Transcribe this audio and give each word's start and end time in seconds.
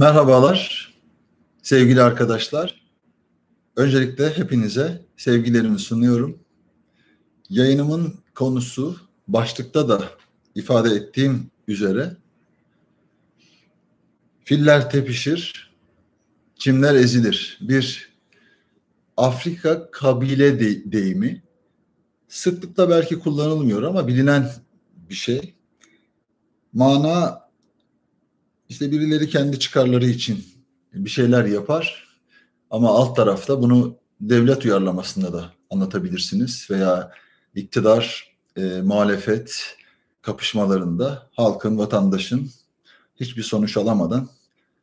Merhabalar 0.00 0.94
sevgili 1.62 2.02
arkadaşlar. 2.02 2.82
Öncelikle 3.76 4.36
hepinize 4.36 5.04
sevgilerimi 5.16 5.78
sunuyorum. 5.78 6.38
Yayınımın 7.50 8.14
konusu 8.34 8.96
başlıkta 9.28 9.88
da 9.88 10.04
ifade 10.54 10.90
ettiğim 10.90 11.50
üzere 11.68 12.16
filler 14.44 14.90
tepişir, 14.90 15.72
çimler 16.54 16.94
ezilir. 16.94 17.58
Bir 17.60 18.12
Afrika 19.16 19.90
kabile 19.90 20.60
de 20.60 20.92
deyimi 20.92 21.42
sıklıkla 22.28 22.90
belki 22.90 23.18
kullanılmıyor 23.18 23.82
ama 23.82 24.06
bilinen 24.06 24.50
bir 25.08 25.14
şey. 25.14 25.54
Mana 26.72 27.39
işte 28.70 28.92
birileri 28.92 29.28
kendi 29.28 29.58
çıkarları 29.58 30.06
için 30.06 30.44
bir 30.94 31.10
şeyler 31.10 31.44
yapar 31.44 32.08
ama 32.70 32.90
alt 32.90 33.16
tarafta 33.16 33.62
bunu 33.62 33.96
devlet 34.20 34.64
uyarlamasında 34.64 35.32
da 35.32 35.52
anlatabilirsiniz 35.70 36.68
veya 36.70 37.12
iktidar, 37.54 38.34
e, 38.56 38.62
muhalefet 38.62 39.76
kapışmalarında 40.22 41.30
halkın, 41.32 41.78
vatandaşın 41.78 42.50
hiçbir 43.16 43.42
sonuç 43.42 43.76
alamadan 43.76 44.28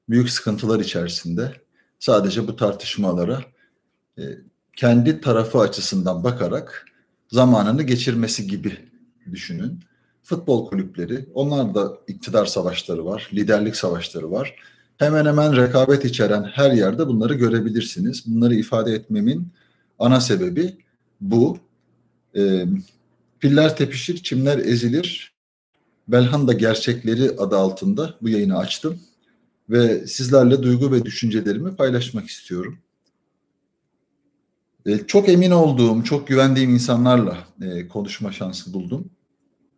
büyük 0.09 0.29
sıkıntılar 0.29 0.79
içerisinde 0.79 1.53
sadece 1.99 2.47
bu 2.47 2.55
tartışmalara 2.55 3.43
e, 4.17 4.23
kendi 4.75 5.21
tarafı 5.21 5.59
açısından 5.59 6.23
bakarak 6.23 6.85
zamanını 7.31 7.83
geçirmesi 7.83 8.47
gibi 8.47 8.89
düşünün 9.31 9.79
futbol 10.27 10.67
kulüpleri, 10.69 11.25
onlar 11.33 11.75
da 11.75 11.97
iktidar 12.07 12.45
savaşları 12.45 13.05
var, 13.05 13.29
liderlik 13.33 13.75
savaşları 13.75 14.31
var. 14.31 14.55
Hemen 14.97 15.25
hemen 15.25 15.55
rekabet 15.55 16.05
içeren 16.05 16.43
her 16.43 16.71
yerde 16.71 17.07
bunları 17.07 17.33
görebilirsiniz. 17.33 18.23
Bunları 18.27 18.55
ifade 18.55 18.93
etmemin 18.93 19.47
ana 19.99 20.21
sebebi 20.21 20.77
bu. 21.21 21.57
E, 22.35 22.65
piller 23.39 23.77
tepişir, 23.77 24.23
çimler 24.23 24.57
ezilir. 24.57 25.33
Belhanda 26.07 26.53
Gerçekleri 26.53 27.31
adı 27.37 27.57
altında 27.57 28.15
bu 28.21 28.29
yayını 28.29 28.57
açtım. 28.57 28.99
Ve 29.69 30.07
sizlerle 30.07 30.63
duygu 30.63 30.91
ve 30.91 31.05
düşüncelerimi 31.05 31.75
paylaşmak 31.75 32.27
istiyorum. 32.27 32.77
E, 34.85 34.97
çok 34.97 35.29
emin 35.29 35.51
olduğum, 35.51 36.03
çok 36.03 36.27
güvendiğim 36.27 36.69
insanlarla 36.69 37.37
e, 37.61 37.87
konuşma 37.87 38.31
şansı 38.31 38.73
buldum. 38.73 39.09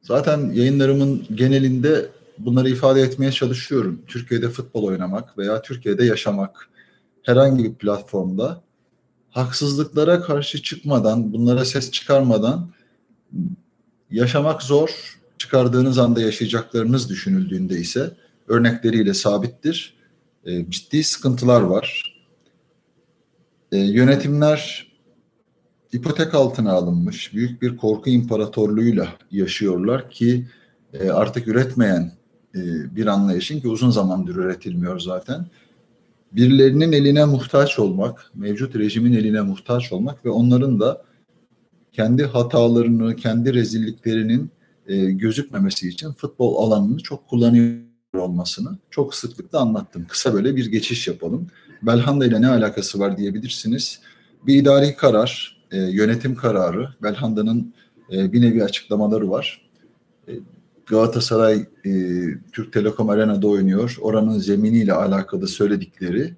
Zaten 0.02 0.52
yayınlarımın 0.52 1.28
genelinde 1.36 2.10
bunları 2.38 2.70
ifade 2.70 3.02
etmeye 3.02 3.32
çalışıyorum. 3.32 4.02
Türkiye'de 4.08 4.50
futbol 4.50 4.84
oynamak 4.84 5.38
veya 5.38 5.62
Türkiye'de 5.62 6.06
yaşamak 6.06 6.70
herhangi 7.24 7.64
bir 7.64 7.74
platformda 7.74 8.62
haksızlıklara 9.30 10.22
karşı 10.22 10.62
çıkmadan, 10.62 11.34
bunlara 11.34 11.66
ses 11.66 11.92
çıkarmadan 11.92 12.72
yaşamak 14.12 14.64
zor. 14.64 15.20
Çıkardığınız 15.38 15.98
anda 15.98 16.22
yaşayacaklarınız 16.22 17.10
düşünüldüğünde 17.10 17.80
ise 17.80 18.12
örnekleriyle 18.48 19.14
sabittir. 19.14 19.98
E, 20.46 20.70
ciddi 20.70 21.04
sıkıntılar 21.04 21.62
var. 21.62 22.16
E, 23.72 23.78
yönetimler 23.78 24.89
ipotek 25.94 26.36
altına 26.36 26.72
alınmış 26.72 27.34
büyük 27.34 27.62
bir 27.62 27.78
korku 27.78 28.10
imparatorluğuyla 28.10 29.08
yaşıyorlar 29.32 30.10
ki 30.10 30.48
e, 30.94 31.10
artık 31.10 31.48
üretmeyen 31.48 32.12
e, 32.56 32.96
bir 32.96 33.08
anlayışın 33.08 33.60
ki 33.60 33.68
uzun 33.68 33.90
zamandır 33.90 34.36
üretilmiyor 34.36 35.00
zaten. 35.00 35.46
Birilerinin 36.32 36.92
eline 36.92 37.26
muhtaç 37.26 37.80
olmak, 37.80 38.32
mevcut 38.36 38.76
rejimin 38.76 39.14
eline 39.14 39.42
muhtaç 39.42 39.92
olmak 39.92 40.26
ve 40.26 40.30
onların 40.30 40.80
da 40.80 41.02
kendi 41.92 42.24
hatalarını, 42.24 43.16
kendi 43.16 43.54
rezilliklerinin 43.54 44.52
e, 44.88 45.12
gözükmemesi 45.12 45.90
için 45.90 46.12
futbol 46.12 46.56
alanını 46.64 46.98
çok 46.98 47.28
kullanıyor 47.28 47.90
olmasını 48.14 48.78
çok 48.90 49.16
sıklıkla 49.16 49.60
anlattım. 49.60 50.06
Kısa 50.10 50.34
böyle 50.34 50.56
bir 50.56 50.66
geçiş 50.66 51.08
yapalım. 51.08 51.48
Belhanda 51.82 52.26
ile 52.26 52.42
ne 52.42 52.48
alakası 52.48 53.00
var 53.00 53.18
diyebilirsiniz. 53.18 54.00
Bir 54.48 54.56
idari 54.56 54.96
karar, 54.96 55.59
e, 55.72 55.78
yönetim 55.78 56.36
kararı, 56.36 56.90
Belhanda'nın 57.04 57.74
e, 58.12 58.34
bir 58.34 58.42
nevi 58.42 58.64
açıklamaları 58.64 59.30
var. 59.30 59.70
E, 60.28 60.32
Galatasaray 60.86 61.66
e, 61.86 61.92
Türk 62.52 62.74
Telekom 62.74 63.10
Arena'da 63.10 63.48
oynuyor. 63.48 63.98
Oranın 64.02 64.38
zeminiyle 64.38 64.94
alakalı 64.94 65.48
söyledikleri 65.48 66.34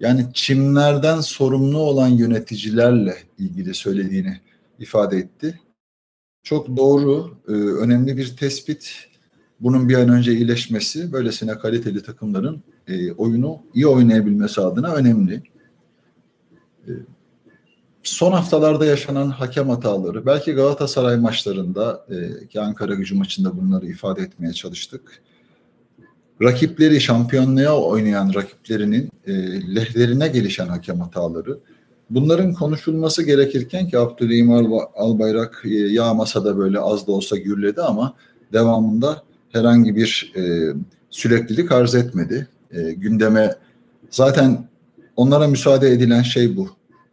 yani 0.00 0.26
çimlerden 0.32 1.20
sorumlu 1.20 1.78
olan 1.78 2.08
yöneticilerle 2.08 3.16
ilgili 3.38 3.74
söylediğini 3.74 4.40
ifade 4.78 5.16
etti. 5.16 5.60
Çok 6.42 6.76
doğru, 6.76 7.38
e, 7.48 7.52
önemli 7.52 8.16
bir 8.16 8.36
tespit. 8.36 8.94
Bunun 9.60 9.88
bir 9.88 9.94
an 9.94 10.08
önce 10.08 10.32
iyileşmesi, 10.32 11.12
böylesine 11.12 11.58
kaliteli 11.58 12.02
takımların 12.02 12.62
e, 12.88 13.12
oyunu 13.12 13.62
iyi 13.74 13.86
oynayabilmesi 13.86 14.60
adına 14.60 14.94
önemli. 14.94 15.42
E, 16.88 16.90
son 18.04 18.32
haftalarda 18.32 18.86
yaşanan 18.86 19.30
hakem 19.30 19.68
hataları, 19.68 20.26
belki 20.26 20.52
Galatasaray 20.52 21.16
maçlarında 21.16 22.06
e, 22.10 22.46
ki 22.46 22.60
Ankara 22.60 22.94
gücü 22.94 23.14
maçında 23.14 23.56
bunları 23.56 23.86
ifade 23.86 24.22
etmeye 24.22 24.52
çalıştık. 24.52 25.22
Rakipleri, 26.42 27.00
şampiyonluğa 27.00 27.80
oynayan 27.80 28.34
rakiplerinin 28.34 29.10
e, 29.26 29.32
lehlerine 29.74 30.28
gelişen 30.28 30.66
hakem 30.66 31.00
hataları. 31.00 31.58
Bunların 32.10 32.52
konuşulması 32.52 33.22
gerekirken 33.22 33.88
ki 33.88 33.98
Abdülhamim 33.98 34.72
Albayrak 34.96 35.62
e, 35.64 35.68
yağmasa 35.74 36.44
da 36.44 36.58
böyle 36.58 36.78
az 36.80 37.06
da 37.06 37.12
olsa 37.12 37.36
gürledi 37.36 37.82
ama 37.82 38.14
devamında 38.52 39.22
herhangi 39.52 39.96
bir 39.96 40.32
e, 40.36 40.72
süreklilik 41.10 41.72
arz 41.72 41.94
etmedi. 41.94 42.48
E, 42.70 42.92
gündeme 42.92 43.54
zaten 44.10 44.68
onlara 45.16 45.48
müsaade 45.48 45.88
edilen 45.90 46.22
şey 46.22 46.56
bu 46.56 46.68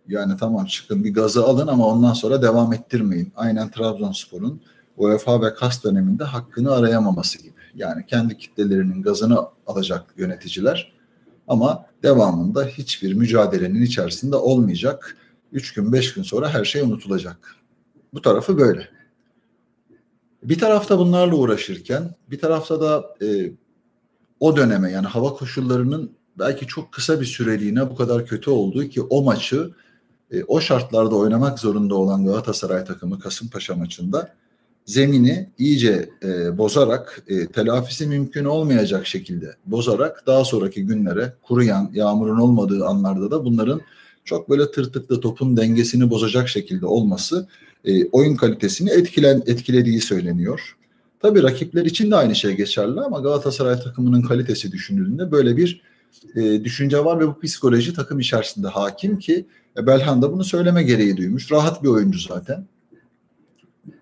yani 0.08 0.38
tamam 0.40 0.66
çıkın 0.66 1.04
bir 1.04 1.14
gazı 1.14 1.44
alın 1.44 1.68
ama 1.68 1.88
ondan 1.88 2.14
sonra 2.14 2.42
devam 2.42 2.74
ettirmeyin. 2.74 3.34
Aynen 3.36 3.72
Trabzonspor'un 3.72 4.62
UEFA 4.98 5.42
ve 5.42 5.54
KAS 5.54 5.84
döneminde 5.84 6.24
hakkını 6.24 6.72
arayamaması 6.72 7.38
gibi. 7.44 7.62
Yani 7.76 8.06
kendi 8.06 8.38
kitlelerinin 8.38 9.02
gazını 9.02 9.40
alacak 9.68 10.14
yöneticiler 10.18 10.94
ama 11.48 11.86
devamında 12.04 12.66
hiçbir 12.66 13.14
mücadelenin 13.14 13.82
içerisinde 13.82 14.36
olmayacak. 14.36 15.18
Üç 15.52 15.74
gün 15.74 15.94
beş 15.94 16.14
gün 16.14 16.24
sonra 16.24 16.50
her 16.50 16.66
şey 16.66 16.82
unutulacak. 16.82 17.56
Bu 18.14 18.22
tarafı 18.22 18.58
böyle. 18.58 18.88
Bir 20.44 20.60
tarafta 20.60 21.00
bunlarla 21.00 21.36
uğraşırken 21.36 22.16
bir 22.30 22.40
tarafta 22.40 22.82
da 22.82 23.16
e, 23.26 23.52
o 24.40 24.56
döneme 24.56 24.92
yani 24.92 25.08
hava 25.08 25.34
koşullarının 25.34 26.12
belki 26.40 26.68
çok 26.68 26.92
kısa 26.92 27.22
bir 27.22 27.26
süreliğine 27.26 27.90
bu 27.90 27.96
kadar 27.96 28.26
kötü 28.26 28.50
olduğu 28.50 28.84
ki 28.84 29.02
o 29.02 29.24
maçı 29.24 29.72
e, 30.32 30.44
o 30.44 30.62
şartlarda 30.62 31.16
oynamak 31.16 31.60
zorunda 31.60 31.96
olan 31.96 32.26
Galatasaray 32.26 32.86
takımı 32.86 33.20
Kasımpaşa 33.20 33.76
maçında 33.76 34.34
zemini 34.86 35.50
iyice 35.58 36.10
e, 36.24 36.58
bozarak 36.58 37.24
e, 37.28 37.48
telafisi 37.48 38.08
mümkün 38.08 38.46
olmayacak 38.46 39.08
şekilde 39.08 39.56
bozarak 39.66 40.24
daha 40.28 40.46
sonraki 40.46 40.86
günlere 40.86 41.34
kuruyan 41.42 41.92
yağmurun 41.94 42.40
olmadığı 42.40 42.86
anlarda 42.86 43.32
da 43.32 43.46
bunların 43.46 43.82
çok 44.26 44.50
böyle 44.50 44.72
tırtıklı 44.72 45.22
topun 45.22 45.58
dengesini 45.58 46.10
bozacak 46.10 46.50
şekilde 46.50 46.86
olması 46.86 47.48
e, 47.86 48.06
oyun 48.06 48.36
kalitesini 48.36 48.90
etkilen 48.90 49.44
etkilediği 49.46 50.02
söyleniyor. 50.02 50.78
Tabii 51.20 51.44
rakipler 51.44 51.86
için 51.86 52.12
de 52.12 52.16
aynı 52.16 52.36
şey 52.36 52.56
geçerli 52.56 53.00
ama 53.00 53.20
Galatasaray 53.20 53.80
takımının 53.80 54.22
kalitesi 54.22 54.72
düşünüldüğünde 54.72 55.32
böyle 55.32 55.58
bir 55.58 55.82
e, 56.36 56.64
düşünce 56.64 57.06
var 57.06 57.20
ve 57.20 57.28
bu 57.28 57.40
psikoloji 57.40 57.94
takım 57.94 58.20
içerisinde 58.20 58.68
hakim 58.68 59.20
ki 59.20 59.46
e, 59.78 59.88
Belhan 59.88 60.22
da 60.22 60.34
bunu 60.34 60.44
söyleme 60.44 60.84
gereği 60.84 61.18
duymuş. 61.18 61.52
Rahat 61.52 61.84
bir 61.84 61.88
oyuncu 61.88 62.20
zaten. 62.20 62.66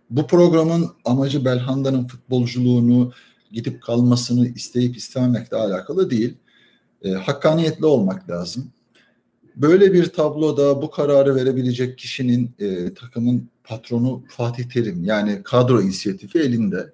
Bu 0.09 0.27
programın 0.27 0.89
amacı 1.05 1.45
Belhanda'nın 1.45 2.07
futbolculuğunu 2.07 3.11
gidip 3.51 3.81
kalmasını 3.81 4.47
isteyip 4.47 4.97
istememekle 4.97 5.57
alakalı 5.57 6.09
değil. 6.09 6.37
E, 7.03 7.11
hakkaniyetli 7.11 7.85
olmak 7.85 8.29
lazım. 8.29 8.71
Böyle 9.55 9.93
bir 9.93 10.05
tabloda 10.05 10.81
bu 10.81 10.91
kararı 10.91 11.35
verebilecek 11.35 11.97
kişinin 11.97 12.51
e, 12.59 12.93
takımın 12.93 13.49
patronu 13.63 14.23
Fatih 14.27 14.63
Terim 14.63 15.03
yani 15.03 15.43
kadro 15.43 15.81
inisiyatifi 15.81 16.39
elinde 16.39 16.93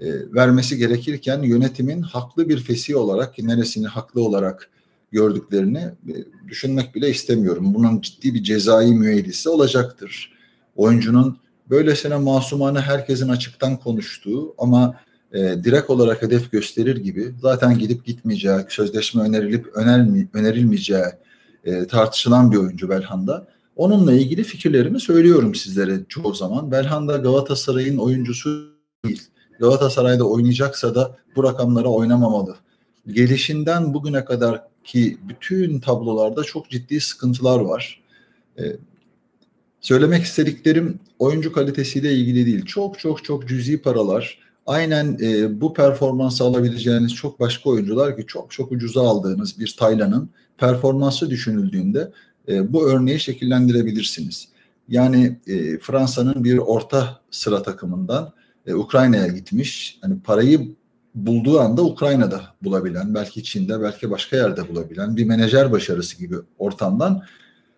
e, 0.00 0.06
vermesi 0.34 0.76
gerekirken 0.76 1.42
yönetimin 1.42 2.02
haklı 2.02 2.48
bir 2.48 2.58
fesi 2.58 2.96
olarak 2.96 3.38
neresini 3.38 3.86
haklı 3.86 4.24
olarak 4.24 4.70
gördüklerini 5.12 5.78
e, 5.78 6.14
düşünmek 6.48 6.94
bile 6.94 7.10
istemiyorum. 7.10 7.74
Bunun 7.74 8.00
ciddi 8.00 8.34
bir 8.34 8.42
cezai 8.42 8.92
müeyyidesi 8.92 9.48
olacaktır. 9.48 10.32
Oyuncunun 10.76 11.38
böylesine 11.70 12.16
masumane 12.16 12.80
herkesin 12.80 13.28
açıktan 13.28 13.76
konuştuğu 13.76 14.54
ama 14.58 15.00
e, 15.32 15.38
direkt 15.38 15.90
olarak 15.90 16.22
hedef 16.22 16.52
gösterir 16.52 16.96
gibi 16.96 17.34
zaten 17.42 17.78
gidip 17.78 18.04
gitmeyeceği, 18.04 18.58
sözleşme 18.68 19.22
önerilip 19.22 19.66
önermi, 19.74 20.28
önerilmeyeceği 20.32 21.04
e, 21.64 21.86
tartışılan 21.86 22.52
bir 22.52 22.56
oyuncu 22.56 22.88
Belhanda. 22.88 23.48
Onunla 23.76 24.12
ilgili 24.12 24.44
fikirlerimi 24.44 25.00
söylüyorum 25.00 25.54
sizlere 25.54 26.00
çoğu 26.08 26.34
zaman. 26.34 26.70
Belhanda 26.70 27.16
Galatasaray'ın 27.16 27.98
oyuncusu 27.98 28.72
değil. 29.04 29.22
Galatasaray'da 29.60 30.24
oynayacaksa 30.24 30.94
da 30.94 31.16
bu 31.36 31.44
rakamlara 31.44 31.88
oynamamalı. 31.88 32.56
Gelişinden 33.06 33.94
bugüne 33.94 34.24
kadar 34.24 34.62
ki 34.84 35.18
bütün 35.28 35.80
tablolarda 35.80 36.44
çok 36.44 36.70
ciddi 36.70 37.00
sıkıntılar 37.00 37.60
var. 37.60 38.02
Ee, 38.58 38.62
söylemek 39.80 40.22
istediklerim 40.22 41.00
oyuncu 41.18 41.52
kalitesiyle 41.52 42.12
ilgili 42.12 42.46
değil. 42.46 42.64
Çok 42.64 42.98
çok 42.98 43.24
çok 43.24 43.48
cüzi 43.48 43.82
paralar. 43.82 44.38
Aynen 44.66 45.18
e, 45.22 45.60
bu 45.60 45.74
performansı 45.74 46.44
alabileceğiniz 46.44 47.14
çok 47.14 47.40
başka 47.40 47.70
oyuncular 47.70 48.16
ki 48.16 48.24
çok 48.26 48.50
çok 48.50 48.72
ucuza 48.72 49.08
aldığınız 49.08 49.60
bir 49.60 49.76
Taylan'ın 49.78 50.30
performansı 50.58 51.30
düşünüldüğünde 51.30 52.12
e, 52.48 52.72
bu 52.72 52.88
örneği 52.88 53.20
şekillendirebilirsiniz. 53.20 54.48
Yani 54.88 55.38
e, 55.46 55.78
Fransa'nın 55.78 56.44
bir 56.44 56.58
orta 56.58 57.20
sıra 57.30 57.62
takımından 57.62 58.32
e, 58.66 58.74
Ukrayna'ya 58.74 59.26
gitmiş. 59.26 59.98
Hani 60.02 60.20
parayı 60.20 60.74
bulduğu 61.14 61.60
anda 61.60 61.84
Ukrayna'da 61.84 62.42
bulabilen, 62.62 63.14
belki 63.14 63.44
Çin'de, 63.44 63.80
belki 63.82 64.10
başka 64.10 64.36
yerde 64.36 64.68
bulabilen 64.68 65.16
bir 65.16 65.24
menajer 65.24 65.72
başarısı 65.72 66.18
gibi 66.18 66.36
ortamdan 66.58 67.22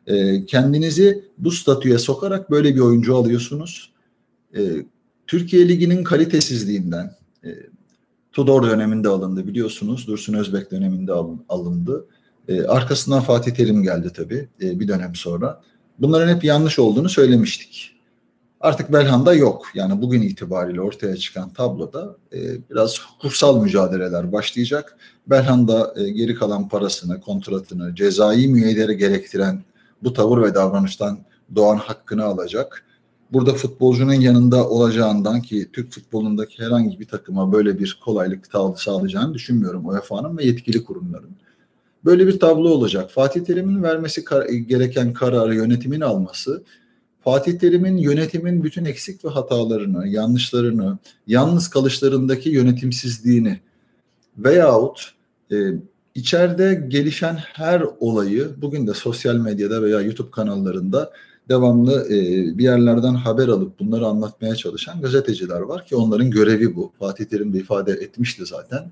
e, 0.06 0.44
kendinizi 0.46 1.24
bu 1.38 1.50
statüye 1.50 1.98
sokarak 1.98 2.50
böyle 2.50 2.74
bir 2.74 2.80
oyuncu 2.80 3.16
alıyorsunuz. 3.16 3.92
E, 4.56 4.60
Türkiye 5.26 5.68
Ligi'nin 5.68 6.04
kalitesizliğinden, 6.04 7.14
e, 7.44 7.48
Tudor 8.32 8.70
döneminde 8.70 9.08
alındı 9.08 9.46
biliyorsunuz, 9.46 10.06
Dursun 10.06 10.34
Özbek 10.34 10.70
döneminde 10.70 11.12
alın, 11.12 11.44
alındı. 11.48 12.06
E, 12.48 12.62
arkasından 12.62 13.20
Fatih 13.20 13.52
Terim 13.52 13.82
geldi 13.82 14.10
tabii 14.16 14.48
e, 14.62 14.80
bir 14.80 14.88
dönem 14.88 15.14
sonra. 15.14 15.62
Bunların 15.98 16.36
hep 16.36 16.44
yanlış 16.44 16.78
olduğunu 16.78 17.08
söylemiştik. 17.08 17.97
Artık 18.60 18.92
Belhanda 18.92 19.34
yok. 19.34 19.66
Yani 19.74 20.02
bugün 20.02 20.22
itibariyle 20.22 20.80
ortaya 20.80 21.16
çıkan 21.16 21.52
tabloda 21.52 22.16
e, 22.32 22.38
biraz 22.70 23.00
kursal 23.20 23.62
mücadeleler 23.62 24.32
başlayacak. 24.32 24.96
Belhanda 25.26 25.94
e, 25.96 26.10
geri 26.10 26.34
kalan 26.34 26.68
parasını, 26.68 27.20
kontratını, 27.20 27.94
cezai 27.94 28.48
müeyyideri 28.48 28.96
gerektiren 28.96 29.62
bu 30.02 30.12
tavır 30.12 30.42
ve 30.42 30.54
davranıştan 30.54 31.18
doğan 31.54 31.76
hakkını 31.76 32.24
alacak. 32.24 32.84
Burada 33.32 33.52
futbolcunun 33.52 34.12
yanında 34.12 34.68
olacağından 34.68 35.42
ki 35.42 35.68
Türk 35.72 35.92
futbolundaki 35.92 36.62
herhangi 36.62 37.00
bir 37.00 37.08
takıma 37.08 37.52
böyle 37.52 37.78
bir 37.78 38.00
kolaylık 38.04 38.46
sağlayacağını 38.76 39.34
düşünmüyorum 39.34 39.88
UEFA'nın 39.88 40.38
ve 40.38 40.44
yetkili 40.44 40.84
kurumların. 40.84 41.30
Böyle 42.04 42.26
bir 42.26 42.40
tablo 42.40 42.68
olacak. 42.68 43.10
Fatih 43.10 43.44
Terim'in 43.44 43.82
vermesi 43.82 44.24
gereken 44.66 45.12
kararı 45.12 45.54
yönetimin 45.54 46.00
alması 46.00 46.62
Fatih 47.28 47.58
Terim'in 47.58 47.96
yönetimin 47.96 48.64
bütün 48.64 48.84
eksik 48.84 49.24
ve 49.24 49.28
hatalarını, 49.28 50.08
yanlışlarını, 50.08 50.98
yalnız 51.26 51.70
kalışlarındaki 51.70 52.50
yönetimsizliğini 52.50 53.60
veyahut 54.38 55.14
e, 55.52 55.56
içeride 56.14 56.84
gelişen 56.88 57.34
her 57.34 57.82
olayı 58.00 58.48
bugün 58.56 58.86
de 58.86 58.94
sosyal 58.94 59.34
medyada 59.34 59.82
veya 59.82 60.00
YouTube 60.00 60.30
kanallarında 60.30 61.12
devamlı 61.48 62.06
e, 62.06 62.18
bir 62.58 62.64
yerlerden 62.64 63.14
haber 63.14 63.48
alıp 63.48 63.80
bunları 63.80 64.06
anlatmaya 64.06 64.56
çalışan 64.56 65.00
gazeteciler 65.00 65.60
var 65.60 65.86
ki 65.86 65.96
onların 65.96 66.30
görevi 66.30 66.76
bu. 66.76 66.92
Fatih 66.98 67.24
Terim 67.24 67.52
de 67.52 67.58
ifade 67.58 67.92
etmişti 67.92 68.46
zaten. 68.46 68.90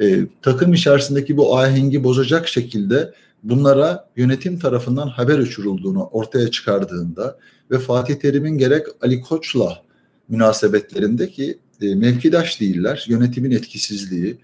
E, 0.00 0.26
takım 0.42 0.74
içerisindeki 0.74 1.36
bu 1.36 1.58
ahengi 1.58 2.04
bozacak 2.04 2.48
şekilde 2.48 3.12
bunlara 3.42 4.08
yönetim 4.16 4.58
tarafından 4.58 5.08
haber 5.08 5.38
uçurulduğunu 5.38 6.04
ortaya 6.04 6.50
çıkardığında 6.50 7.38
ve 7.70 7.78
Fatih 7.78 8.14
Terim'in 8.14 8.58
gerek 8.58 8.86
Ali 9.02 9.20
Koç'la 9.20 9.82
münasebetlerindeki 10.28 11.58
e, 11.80 11.94
mevkidaş 11.94 12.60
değiller, 12.60 13.04
yönetimin 13.08 13.50
etkisizliği, 13.50 14.38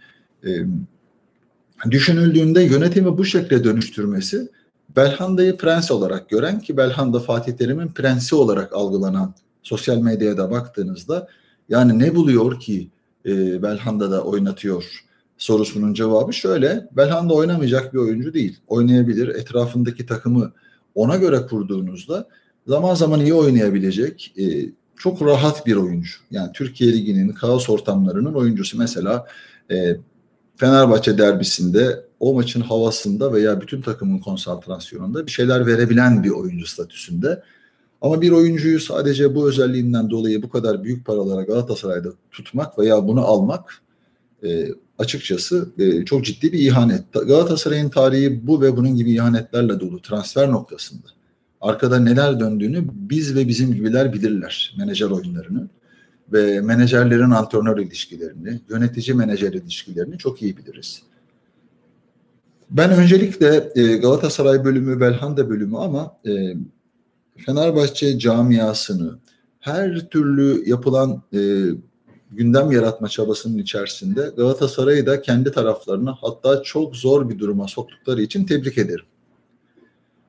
e, 0.47 0.51
düşünüldüğünde 1.91 2.63
yönetimi 2.63 3.19
bu 3.19 3.25
şekilde 3.25 3.65
dönüştürmesi 3.65 4.49
Belhanda'yı 4.97 5.57
prens 5.57 5.91
olarak 5.91 6.29
gören 6.29 6.61
ki 6.61 6.77
Belhanda 6.77 7.21
Fatih 7.21 7.53
Terim'in 7.53 7.89
prensi 7.89 8.35
olarak 8.35 8.73
algılanan 8.73 9.35
sosyal 9.63 9.99
medyaya 9.99 10.51
baktığınızda 10.51 11.29
yani 11.69 11.99
ne 11.99 12.15
buluyor 12.15 12.61
ki 12.61 12.91
e, 13.27 13.63
Belhanda'da 13.63 14.25
oynatıyor 14.25 15.05
sorusunun 15.43 15.95
cevabı 15.95 16.33
şöyle. 16.33 16.89
Belhanda 16.97 17.35
oynamayacak 17.35 17.95
bir 17.95 17.99
oyuncu 17.99 18.35
değil. 18.35 18.59
Oynayabilir. 18.67 19.29
Etrafındaki 19.29 20.07
takımı 20.07 20.53
ona 20.95 21.17
göre 21.17 21.47
kurduğunuzda 21.47 22.29
zaman 22.67 22.95
zaman 22.95 23.21
iyi 23.21 23.35
oynayabilecek 23.35 24.35
e, 24.39 24.45
çok 24.97 25.23
rahat 25.23 25.67
bir 25.67 25.77
oyuncu. 25.77 26.11
Yani 26.31 26.53
Türkiye 26.53 26.93
Ligi'nin 26.93 27.29
kaos 27.29 27.71
ortamlarının 27.71 28.35
oyuncusu. 28.35 28.79
Mesela 28.79 29.27
e, 29.71 29.97
Fenerbahçe 30.57 31.19
derbisinde 31.19 32.05
o 32.21 32.35
maçın 32.35 32.61
havasında 32.61 33.33
veya 33.33 33.61
bütün 33.61 33.83
takımın 33.83 34.19
konsantrasyonunda 34.19 35.27
bir 35.27 35.31
şeyler 35.31 35.67
verebilen 35.67 36.25
bir 36.25 36.31
oyuncu 36.31 36.67
statüsünde. 36.67 37.43
Ama 38.01 38.21
bir 38.21 38.31
oyuncuyu 38.31 38.81
sadece 38.81 39.35
bu 39.35 39.49
özelliğinden 39.49 40.11
dolayı 40.11 40.43
bu 40.43 40.49
kadar 40.49 40.85
büyük 40.85 41.07
paralara 41.07 41.43
Galatasaray'da 41.43 42.09
tutmak 42.31 42.79
veya 42.79 43.09
bunu 43.09 43.21
almak 43.21 43.83
e, 44.45 44.69
açıkçası 44.99 45.69
e, 45.79 46.05
çok 46.05 46.25
ciddi 46.25 46.53
bir 46.53 46.59
ihanet. 46.59 47.13
Galatasaray'ın 47.13 47.89
tarihi 47.89 48.47
bu 48.47 48.63
ve 48.63 48.77
bunun 48.77 48.97
gibi 48.97 49.13
ihanetlerle 49.13 49.81
dolu 49.81 50.03
transfer 50.03 50.51
noktasında. 50.51 51.07
Arkada 51.61 51.99
neler 51.99 52.41
döndüğünü 52.41 52.85
biz 52.93 53.37
ve 53.37 53.49
bizim 53.49 53.75
gibiler 53.75 54.13
bilirler 54.13 54.75
menajer 54.79 55.11
oyunlarını 55.11 55.69
ve 56.33 56.61
menajerlerin 56.61 57.31
antrenör 57.31 57.79
ilişkilerini, 57.79 58.61
yönetici 58.69 59.17
menajer 59.17 59.53
ilişkilerini 59.53 60.19
çok 60.19 60.43
iyi 60.43 60.57
biliriz. 60.57 61.03
Ben 62.71 62.91
öncelikle 62.91 63.71
e, 63.75 63.97
Galatasaray 63.97 64.65
bölümü, 64.65 65.01
Belhanda 65.01 65.51
bölümü 65.51 65.77
ama 65.77 66.17
e, 66.27 66.57
Fenerbahçe 67.37 68.19
camiasını 68.19 69.19
her 69.61 70.09
türlü 70.09 70.69
yapılan 70.69 71.23
e, 71.35 71.39
gündem 72.33 72.71
yaratma 72.71 73.09
çabasının 73.09 73.59
içerisinde 73.59 74.31
Galatasaray'ı 74.37 75.07
da 75.07 75.23
kendi 75.23 75.53
taraflarına 75.53 76.19
hatta 76.21 76.63
çok 76.63 76.97
zor 76.97 77.29
bir 77.29 77.39
duruma 77.39 77.69
soktukları 77.69 78.23
için 78.23 78.45
tebrik 78.45 78.79
ederim. 78.79 79.05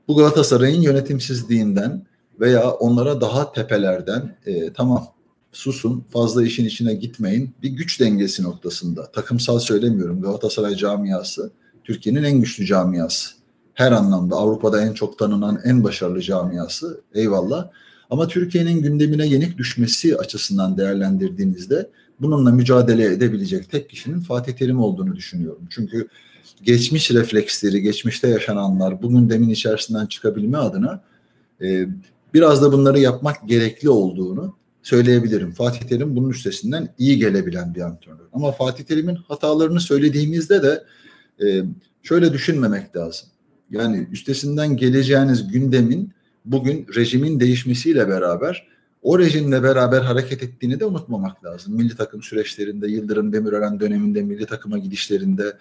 Bu 0.08 0.16
Galatasaray'ın 0.16 0.82
yönetimsizliğinden 0.82 2.06
veya 2.40 2.72
onlara 2.72 3.22
daha 3.22 3.52
tepelerden 3.52 4.36
e, 4.46 4.74
tamam 4.74 5.08
susun 5.52 6.06
fazla 6.10 6.44
işin 6.44 6.66
içine 6.66 6.94
gitmeyin 6.94 7.56
bir 7.64 7.70
güç 7.70 8.00
dengesi 8.00 8.44
noktasında 8.44 9.12
takımsal 9.12 9.60
söylemiyorum 9.60 10.22
Galatasaray 10.22 10.76
camiası 10.76 11.52
Türkiye'nin 11.84 12.24
en 12.24 12.40
güçlü 12.40 12.66
camiası 12.66 13.30
her 13.74 13.92
anlamda 13.92 14.36
Avrupa'da 14.36 14.82
en 14.82 14.94
çok 14.94 15.20
tanınan 15.20 15.62
en 15.66 15.84
başarılı 15.84 16.22
camiası 16.22 17.02
eyvallah 17.14 17.70
ama 18.10 18.28
Türkiye'nin 18.28 18.82
gündemine 18.82 19.28
yenik 19.28 19.58
düşmesi 19.58 20.18
açısından 20.18 20.78
değerlendirdiğinizde 20.78 21.90
bununla 22.20 22.52
mücadele 22.52 23.06
edebilecek 23.06 23.72
tek 23.72 23.90
kişinin 23.90 24.20
Fatih 24.20 24.54
Terim 24.54 24.80
olduğunu 24.80 25.16
düşünüyorum. 25.16 25.68
Çünkü 25.70 26.08
geçmiş 26.62 27.12
refleksleri, 27.12 27.82
geçmişte 27.82 28.28
yaşananlar 28.28 29.02
bu 29.02 29.10
gündemin 29.10 29.50
içerisinden 29.50 30.06
çıkabilme 30.06 30.58
adına 30.58 31.04
e, 31.62 31.88
biraz 32.34 32.62
da 32.62 32.72
bunları 32.72 33.00
yapmak 33.00 33.48
gerekli 33.48 33.90
olduğunu 33.90 34.56
söyleyebilirim. 34.84 35.52
Fatih 35.52 35.80
Terim 35.80 36.16
bunun 36.16 36.30
üstesinden 36.30 36.90
iyi 36.98 37.18
gelebilen 37.18 37.76
bir 37.76 37.82
antrenör. 37.82 38.26
Ama 38.34 38.52
Fatih 38.52 38.84
Terim'in 38.84 39.16
hatalarını 39.16 39.80
söylediğimizde 39.80 40.64
de 40.64 40.84
e, 41.46 41.64
şöyle 42.04 42.34
düşünmemek 42.34 42.96
lazım. 42.96 43.30
Yani 43.72 44.08
üstesinden 44.12 44.78
geleceğiniz 44.78 45.48
gündemin 45.48 46.14
bugün 46.46 46.88
rejimin 46.96 47.40
değişmesiyle 47.40 48.10
beraber 48.10 48.68
o 49.04 49.20
rejimle 49.20 49.64
beraber 49.64 50.02
hareket 50.02 50.44
ettiğini 50.44 50.80
de 50.80 50.86
unutmamak 50.86 51.46
lazım. 51.46 51.76
Milli 51.76 51.98
takım 51.98 52.24
süreçlerinde, 52.24 52.88
Yıldırım 52.88 53.34
Demirören 53.34 53.80
döneminde, 53.80 54.22
milli 54.22 54.46
takıma 54.46 54.78
gidişlerinde, 54.78 55.58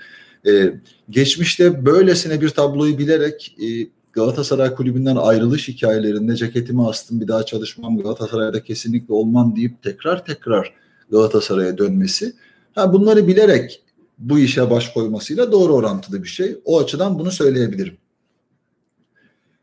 e, 0.46 0.74
geçmişte 1.10 1.86
böylesine 1.86 2.40
bir 2.40 2.48
tabloyu 2.48 2.98
bilerek 2.98 3.56
e, 3.62 3.66
Galatasaray 4.12 4.74
kulübünden 4.74 5.16
ayrılış 5.16 5.68
hikayelerinde 5.68 6.36
ceketimi 6.36 6.88
astım 6.88 7.20
bir 7.20 7.28
daha 7.28 7.46
çalışmam 7.46 7.98
Galatasaray'da 7.98 8.62
kesinlikle 8.62 9.14
olmam 9.14 9.56
deyip 9.56 9.82
tekrar 9.82 10.24
tekrar 10.24 10.74
Galatasaray'a 11.10 11.78
dönmesi. 11.78 12.32
Ha, 12.74 12.92
bunları 12.92 13.26
bilerek 13.26 13.82
bu 14.18 14.38
işe 14.38 14.70
baş 14.70 14.88
koymasıyla 14.88 15.52
doğru 15.52 15.72
orantılı 15.72 16.22
bir 16.22 16.28
şey. 16.28 16.56
O 16.64 16.80
açıdan 16.80 17.18
bunu 17.18 17.30
söyleyebilirim. 17.30 17.96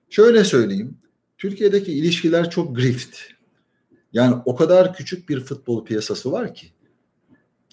Şöyle 0.10 0.44
söyleyeyim. 0.44 0.98
Türkiye'deki 1.39 1.93
ilişkiler 1.93 2.50
çok 2.50 2.75
grift. 2.75 3.17
Yani 4.13 4.36
o 4.46 4.55
kadar 4.55 4.93
küçük 4.93 5.29
bir 5.29 5.39
futbol 5.39 5.86
piyasası 5.86 6.31
var 6.31 6.53
ki. 6.53 6.67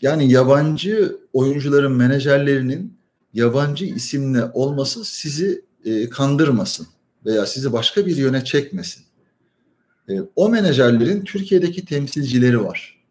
yani 0.02 0.32
yabancı 0.32 1.18
oyuncuların 1.32 1.92
menajerlerinin 1.92 2.96
yabancı 3.34 3.84
isimle 3.84 4.44
olması 4.44 5.04
sizi 5.04 5.64
e, 5.84 6.08
kandırmasın 6.08 6.86
veya 7.24 7.46
sizi 7.46 7.72
başka 7.72 8.06
bir 8.06 8.16
yöne 8.16 8.44
çekmesin. 8.44 9.04
E, 10.08 10.20
o 10.36 10.48
menajerlerin 10.48 11.24
Türkiye'deki 11.24 11.84
temsilcileri 11.84 12.64
var. 12.64 13.04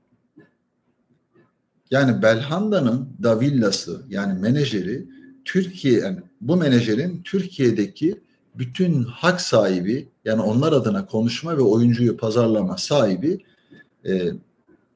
Yani 1.92 2.22
Belhanda'nın 2.22 3.10
Davillası 3.24 4.02
yani 4.10 4.40
menajeri 4.40 5.06
Türkiye 5.46 6.00
yani 6.00 6.20
bu 6.42 6.56
menajerin 6.58 7.22
Türkiye'deki 7.24 8.25
bütün 8.58 9.04
hak 9.04 9.42
sahibi 9.42 10.08
yani 10.26 10.42
onlar 10.42 10.72
adına 10.72 11.06
konuşma 11.06 11.58
ve 11.58 11.62
oyuncuyu 11.62 12.18
pazarlama 12.18 12.78
sahibi 12.78 13.46
e, 14.08 14.32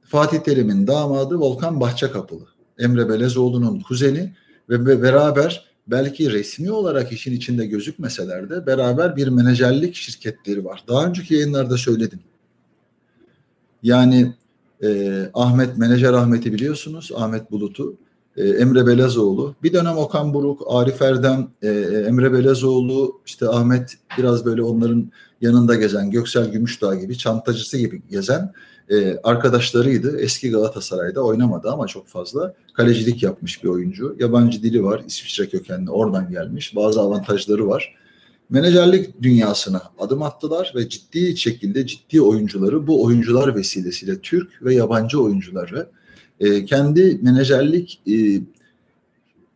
Fatih 0.03 0.39
Terim'in 0.39 0.87
damadı 0.87 1.35
Volkan 1.39 1.79
Bahçekapılı. 1.79 2.47
Emre 2.79 3.09
Belezoğlu'nun 3.09 3.79
kuzeni 3.79 4.33
ve 4.69 5.01
beraber 5.01 5.69
belki 5.87 6.31
resmi 6.31 6.71
olarak 6.71 7.11
işin 7.11 7.33
içinde 7.33 7.65
gözükmeseler 7.65 8.49
de 8.49 8.65
beraber 8.65 9.15
bir 9.15 9.27
menajerlik 9.27 9.95
şirketleri 9.95 10.65
var. 10.65 10.83
Daha 10.87 11.05
önceki 11.05 11.33
yayınlarda 11.33 11.77
söyledim. 11.77 12.19
Yani 13.83 14.35
e, 14.83 15.19
Ahmet, 15.33 15.77
menajer 15.77 16.13
Ahmet'i 16.13 16.53
biliyorsunuz, 16.53 17.11
Ahmet 17.15 17.51
Bulut'u. 17.51 17.97
E, 18.37 18.49
Emre 18.49 18.87
Belezoğlu. 18.87 19.55
Bir 19.63 19.73
dönem 19.73 19.97
Okan 19.97 20.33
Buruk, 20.33 20.61
Arif 20.67 21.01
Erdem, 21.01 21.47
e, 21.61 21.69
Emre 22.07 22.33
Belezoğlu, 22.33 23.21
işte 23.25 23.49
Ahmet 23.49 23.97
biraz 24.17 24.45
böyle 24.45 24.63
onların 24.63 25.11
yanında 25.41 25.75
gezen, 25.75 26.11
Göksel 26.11 26.51
Gümüşdağ 26.51 26.95
gibi, 26.95 27.17
çantacısı 27.17 27.77
gibi 27.77 28.01
gezen 28.09 28.53
e, 28.89 29.17
arkadaşlarıydı. 29.23 30.19
Eski 30.19 30.51
Galatasaray'da 30.51 31.21
oynamadı 31.21 31.69
ama 31.69 31.87
çok 31.87 32.07
fazla 32.07 32.53
kalecilik 32.73 33.23
yapmış 33.23 33.63
bir 33.63 33.69
oyuncu. 33.69 34.15
Yabancı 34.19 34.63
dili 34.63 34.83
var, 34.83 35.03
İsviçre 35.07 35.49
kökenli, 35.49 35.91
oradan 35.91 36.29
gelmiş. 36.29 36.75
Bazı 36.75 37.01
avantajları 37.01 37.67
var. 37.67 37.95
Menajerlik 38.49 39.21
dünyasına 39.21 39.81
adım 39.99 40.23
attılar 40.23 40.73
ve 40.75 40.89
ciddi 40.89 41.37
şekilde 41.37 41.87
ciddi 41.87 42.21
oyuncuları 42.21 42.87
bu 42.87 43.03
oyuncular 43.03 43.55
vesilesiyle 43.55 44.19
Türk 44.19 44.63
ve 44.63 44.75
yabancı 44.75 45.21
oyuncuları 45.21 45.89
e, 46.39 46.65
kendi 46.65 47.19
menajerlik 47.21 48.01
e, 48.07 48.41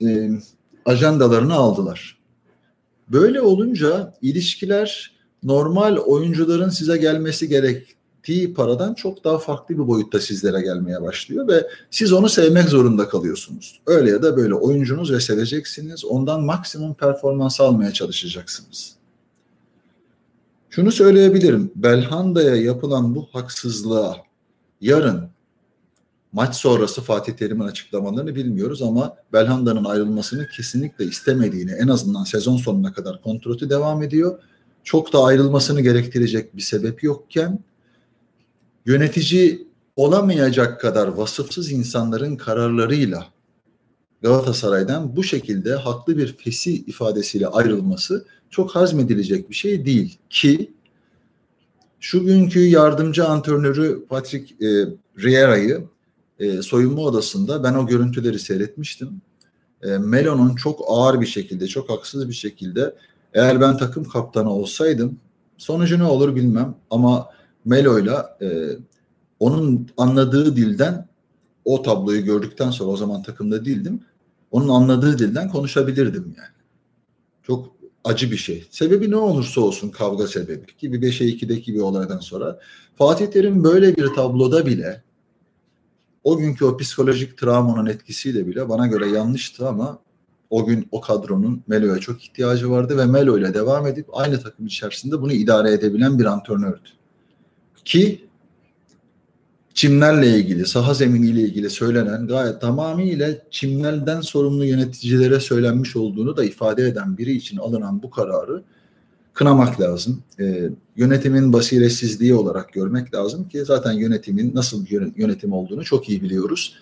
e, 0.07 0.29
ajandalarını 0.85 1.53
aldılar. 1.53 2.17
Böyle 3.09 3.41
olunca 3.41 4.13
ilişkiler 4.21 5.13
normal 5.43 5.97
oyuncuların 5.97 6.69
size 6.69 6.97
gelmesi 6.97 7.47
gerektiği 7.47 8.53
paradan 8.53 8.93
çok 8.93 9.23
daha 9.23 9.37
farklı 9.37 9.75
bir 9.75 9.87
boyutta 9.87 10.19
sizlere 10.19 10.61
gelmeye 10.61 11.01
başlıyor 11.01 11.47
ve 11.47 11.67
siz 11.91 12.13
onu 12.13 12.29
sevmek 12.29 12.69
zorunda 12.69 13.09
kalıyorsunuz. 13.09 13.81
Öyle 13.87 14.09
ya 14.09 14.23
da 14.23 14.37
böyle 14.37 14.53
oyuncunuz 14.53 15.11
ve 15.11 15.19
seveceksiniz. 15.19 16.05
Ondan 16.05 16.43
maksimum 16.43 16.93
performans 16.93 17.61
almaya 17.61 17.93
çalışacaksınız. 17.93 18.95
Şunu 20.69 20.91
söyleyebilirim. 20.91 21.71
Belhanda'ya 21.75 22.55
yapılan 22.55 23.15
bu 23.15 23.27
haksızlığa 23.31 24.17
yarın 24.81 25.32
Maç 26.33 26.55
sonrası 26.55 27.01
Fatih 27.01 27.33
Terim'in 27.33 27.65
açıklamalarını 27.65 28.35
bilmiyoruz 28.35 28.81
ama 28.81 29.15
Belhanda'nın 29.33 29.85
ayrılmasını 29.85 30.47
kesinlikle 30.47 31.05
istemediğini 31.05 31.71
en 31.71 31.87
azından 31.87 32.23
sezon 32.23 32.57
sonuna 32.57 32.93
kadar 32.93 33.21
kontratı 33.21 33.69
devam 33.69 34.03
ediyor. 34.03 34.39
Çok 34.83 35.13
da 35.13 35.23
ayrılmasını 35.23 35.81
gerektirecek 35.81 36.55
bir 36.55 36.61
sebep 36.61 37.03
yokken 37.03 37.59
yönetici 38.85 39.67
olamayacak 39.95 40.81
kadar 40.81 41.07
vasıfsız 41.07 41.71
insanların 41.71 42.35
kararlarıyla 42.35 43.25
Galatasaray'dan 44.21 45.15
bu 45.15 45.23
şekilde 45.23 45.75
haklı 45.75 46.17
bir 46.17 46.37
fesi 46.37 46.75
ifadesiyle 46.75 47.47
ayrılması 47.47 48.25
çok 48.49 48.75
hazmedilecek 48.75 49.49
bir 49.49 49.55
şey 49.55 49.85
değil 49.85 50.17
ki 50.29 50.73
şu 51.99 52.25
günkü 52.25 52.59
yardımcı 52.59 53.25
antrenörü 53.25 54.05
Patrick 54.09 54.65
e, 54.65 54.67
Riera'yı 55.17 55.92
e, 56.43 56.61
soyunma 56.61 57.01
odasında 57.01 57.63
ben 57.63 57.73
o 57.73 57.87
görüntüleri 57.87 58.39
seyretmiştim. 58.39 59.21
E, 59.83 59.97
Melo'nun 59.97 60.55
çok 60.55 60.81
ağır 60.87 61.21
bir 61.21 61.25
şekilde, 61.25 61.67
çok 61.67 61.89
haksız 61.89 62.29
bir 62.29 62.33
şekilde 62.33 62.95
eğer 63.33 63.61
ben 63.61 63.77
takım 63.77 64.03
kaptanı 64.03 64.49
olsaydım 64.49 65.19
sonucu 65.57 65.99
ne 65.99 66.03
olur 66.03 66.35
bilmem 66.35 66.75
ama 66.89 67.29
Melo'yla 67.65 68.37
e, 68.41 68.69
onun 69.39 69.89
anladığı 69.97 70.55
dilden 70.55 71.07
o 71.65 71.81
tabloyu 71.81 72.25
gördükten 72.25 72.71
sonra 72.71 72.89
o 72.89 72.97
zaman 72.97 73.23
takımda 73.23 73.65
değildim. 73.65 73.99
Onun 74.51 74.69
anladığı 74.69 75.19
dilden 75.19 75.49
konuşabilirdim 75.49 76.35
yani. 76.37 76.53
Çok 77.43 77.75
acı 78.03 78.31
bir 78.31 78.37
şey. 78.37 78.67
Sebebi 78.69 79.11
ne 79.11 79.15
olursa 79.15 79.61
olsun 79.61 79.89
kavga 79.89 80.27
sebebi 80.27 80.65
gibi 80.79 80.97
5'e 80.97 81.27
2'deki 81.27 81.73
bir 81.73 81.79
olaydan 81.79 82.19
sonra 82.19 82.59
Fatih 82.95 83.27
Terim 83.27 83.63
böyle 83.63 83.95
bir 83.95 84.07
tabloda 84.07 84.65
bile 84.65 85.03
o 86.23 86.37
günkü 86.37 86.65
o 86.65 86.77
psikolojik 86.77 87.37
travmanın 87.37 87.85
etkisiyle 87.85 88.47
bile 88.47 88.69
bana 88.69 88.87
göre 88.87 89.09
yanlıştı 89.09 89.67
ama 89.67 89.99
o 90.49 90.65
gün 90.65 90.87
o 90.91 91.01
kadronun 91.01 91.63
Melo'ya 91.67 91.99
çok 91.99 92.23
ihtiyacı 92.23 92.71
vardı 92.71 92.97
ve 92.97 93.05
Melo 93.05 93.37
ile 93.37 93.53
devam 93.53 93.87
edip 93.87 94.05
aynı 94.13 94.39
takım 94.41 94.65
içerisinde 94.65 95.21
bunu 95.21 95.33
idare 95.33 95.71
edebilen 95.71 96.19
bir 96.19 96.25
antrenördü. 96.25 96.89
Ki 97.85 98.27
çimlerle 99.73 100.37
ilgili, 100.37 100.65
saha 100.65 100.93
zeminiyle 100.93 101.41
ilgili 101.41 101.69
söylenen 101.69 102.27
gayet 102.27 102.61
tamamıyla 102.61 103.29
çimlerden 103.51 104.21
sorumlu 104.21 104.65
yöneticilere 104.65 105.39
söylenmiş 105.39 105.95
olduğunu 105.95 106.37
da 106.37 106.43
ifade 106.43 106.87
eden 106.87 107.17
biri 107.17 107.31
için 107.31 107.57
alınan 107.57 108.03
bu 108.03 108.09
kararı 108.09 108.63
kınamak 109.33 109.81
lazım. 109.81 110.23
E, 110.39 110.69
yönetimin 110.95 111.53
basiretsizliği 111.53 112.33
olarak 112.33 112.73
görmek 112.73 113.13
lazım 113.13 113.47
ki 113.47 113.65
zaten 113.65 113.91
yönetimin 113.91 114.55
nasıl 114.55 114.85
yönetim 115.15 115.53
olduğunu 115.53 115.83
çok 115.83 116.09
iyi 116.09 116.21
biliyoruz. 116.21 116.75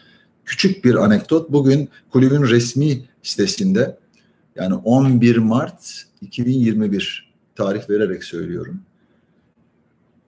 Küçük 0.45 0.85
bir 0.85 0.95
anekdot. 0.95 1.51
Bugün 1.51 1.89
kulübün 2.11 2.43
resmi 2.43 3.05
sitesinde 3.23 3.97
yani 4.55 4.75
11 4.75 5.37
Mart 5.37 6.03
2021 6.21 7.33
tarih 7.55 7.89
vererek 7.89 8.23
söylüyorum. 8.23 8.81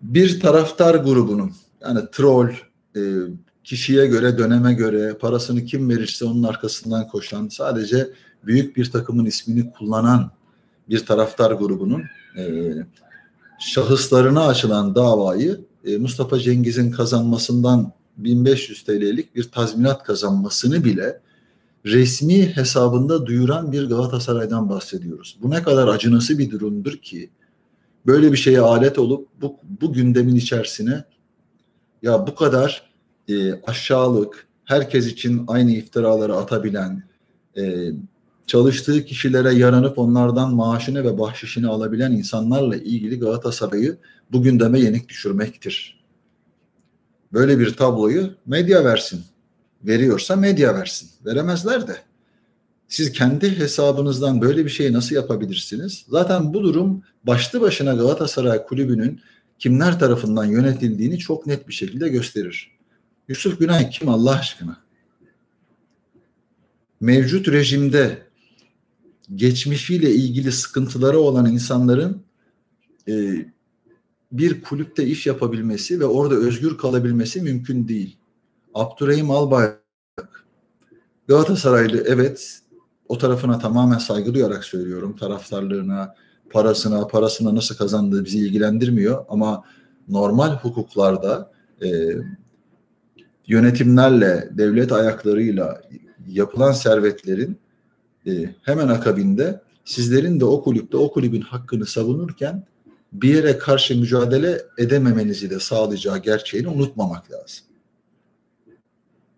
Bir 0.02 0.40
taraftar 0.40 0.96
grubunun 0.96 1.52
yani 1.82 2.00
troll, 2.12 2.50
e, 2.96 3.02
kişiye 3.64 4.08
göre, 4.08 4.38
döneme 4.38 4.74
göre 4.74 5.18
parasını 5.18 5.66
kim 5.66 5.90
verirse 5.90 6.26
onun 6.26 6.44
arkasından 6.44 7.08
koşan, 7.08 7.48
sadece 7.48 8.10
büyük 8.46 8.78
bir 8.78 8.92
takımın 8.92 9.26
ismini 9.26 9.72
kullanan 9.72 10.32
bir 10.90 11.06
taraftar 11.06 11.52
grubunun 11.52 12.04
e, 12.38 12.74
şahıslarına 13.60 14.48
açılan 14.48 14.96
davayı 14.96 15.62
e, 15.86 15.98
Mustafa 15.98 16.40
Cengiz'in 16.40 16.92
kazanmasından 16.92 17.92
1500 18.18 18.84
TL'lik 18.84 19.36
bir 19.36 19.44
tazminat 19.44 20.04
kazanmasını 20.04 20.84
bile 20.84 21.20
resmi 21.86 22.56
hesabında 22.56 23.26
duyuran 23.26 23.72
bir 23.72 23.90
Galatasaray'dan 23.90 24.70
bahsediyoruz. 24.70 25.38
Bu 25.42 25.50
ne 25.50 25.64
kadar 25.64 25.88
acınası 25.88 26.40
bir 26.40 26.52
durumdur 26.52 26.98
ki 26.98 27.30
böyle 28.06 28.32
bir 28.32 28.38
şeye 28.38 28.60
alet 28.60 29.00
olup 29.00 29.28
bu, 29.42 29.58
bu 29.82 29.94
gündemin 29.94 30.36
içerisine 30.36 31.04
ya 32.02 32.28
bu 32.28 32.36
kadar 32.36 32.94
e, 33.28 33.62
aşağılık, 33.62 34.48
herkes 34.66 35.08
için 35.08 35.44
aynı 35.48 35.72
iftiraları 35.72 36.36
atabilen, 36.36 37.04
e, 37.58 37.92
çalıştığı 38.48 39.06
kişilere 39.06 39.54
yaranıp 39.54 40.00
onlardan 40.00 40.56
maaşını 40.56 41.04
ve 41.04 41.20
bahşişini 41.20 41.68
alabilen 41.68 42.12
insanlarla 42.12 42.76
ilgili 42.76 43.20
Galatasaray'ı 43.20 43.98
bu 44.32 44.44
gündeme 44.44 44.80
yenik 44.80 45.10
düşürmektir. 45.10 46.04
Böyle 47.34 47.60
bir 47.60 47.74
tabloyu 47.74 48.34
medya 48.46 48.86
versin. 48.86 49.24
Veriyorsa 49.84 50.36
medya 50.36 50.76
versin. 50.76 51.10
Veremezler 51.26 51.88
de. 51.88 51.98
Siz 52.88 53.12
kendi 53.12 53.60
hesabınızdan 53.60 54.42
böyle 54.42 54.66
bir 54.66 54.70
şeyi 54.70 54.94
nasıl 54.94 55.16
yapabilirsiniz? 55.16 56.06
Zaten 56.08 56.54
bu 56.54 56.64
durum 56.64 57.04
başlı 57.24 57.62
başına 57.62 57.94
Galatasaray 57.94 58.66
kulübünün 58.66 59.22
kimler 59.60 60.00
tarafından 60.00 60.46
yönetildiğini 60.46 61.20
çok 61.20 61.48
net 61.48 61.68
bir 61.68 61.74
şekilde 61.74 62.10
gösterir. 62.10 62.72
Yusuf 63.28 63.60
Günay 63.60 63.90
kim 63.90 64.10
Allah 64.10 64.32
aşkına? 64.40 64.78
Mevcut 67.02 67.48
rejimde 67.48 68.18
geçmişiyle 69.36 70.12
ilgili 70.12 70.52
sıkıntıları 70.52 71.20
olan 71.20 71.46
insanların 71.46 72.24
e, 73.08 73.46
bir 74.32 74.62
kulüpte 74.62 75.06
iş 75.06 75.28
yapabilmesi 75.28 76.00
ve 76.00 76.06
orada 76.06 76.36
özgür 76.36 76.78
kalabilmesi 76.78 77.42
mümkün 77.42 77.88
değil. 77.88 78.18
Abdurrahim 78.74 79.32
Albayrak 79.32 79.84
Galatasaraylı 81.28 82.04
evet 82.08 82.60
o 83.08 83.18
tarafına 83.18 83.60
tamamen 83.60 83.98
saygı 83.98 84.34
duyarak 84.34 84.64
söylüyorum. 84.64 85.16
Taraftarlığına, 85.16 86.16
parasına, 86.50 87.08
parasına 87.08 87.56
nasıl 87.56 87.76
kazandığı 87.76 88.26
bizi 88.26 88.40
ilgilendirmiyor 88.40 89.26
ama 89.30 89.64
normal 90.08 90.56
hukuklarda 90.56 91.52
e, 91.84 91.88
yönetimlerle, 93.48 94.50
devlet 94.52 94.92
ayaklarıyla 94.92 95.82
yapılan 96.28 96.72
servetlerin 96.72 97.58
e, 98.28 98.56
hemen 98.62 98.88
akabinde 98.88 99.62
sizlerin 99.86 100.40
de 100.40 100.46
o 100.46 100.64
kulüpte 100.64 100.98
o 100.98 101.12
kulübün 101.12 101.42
hakkını 101.42 101.86
savunurken 101.86 102.66
bir 103.14 103.36
yere 103.36 103.58
karşı 103.58 104.00
mücadele 104.00 104.62
edememenizi 104.78 105.50
de 105.50 105.60
sağlayacağı 105.60 106.18
gerçeğini 106.18 106.68
unutmamak 106.68 107.32
lazım. 107.32 107.66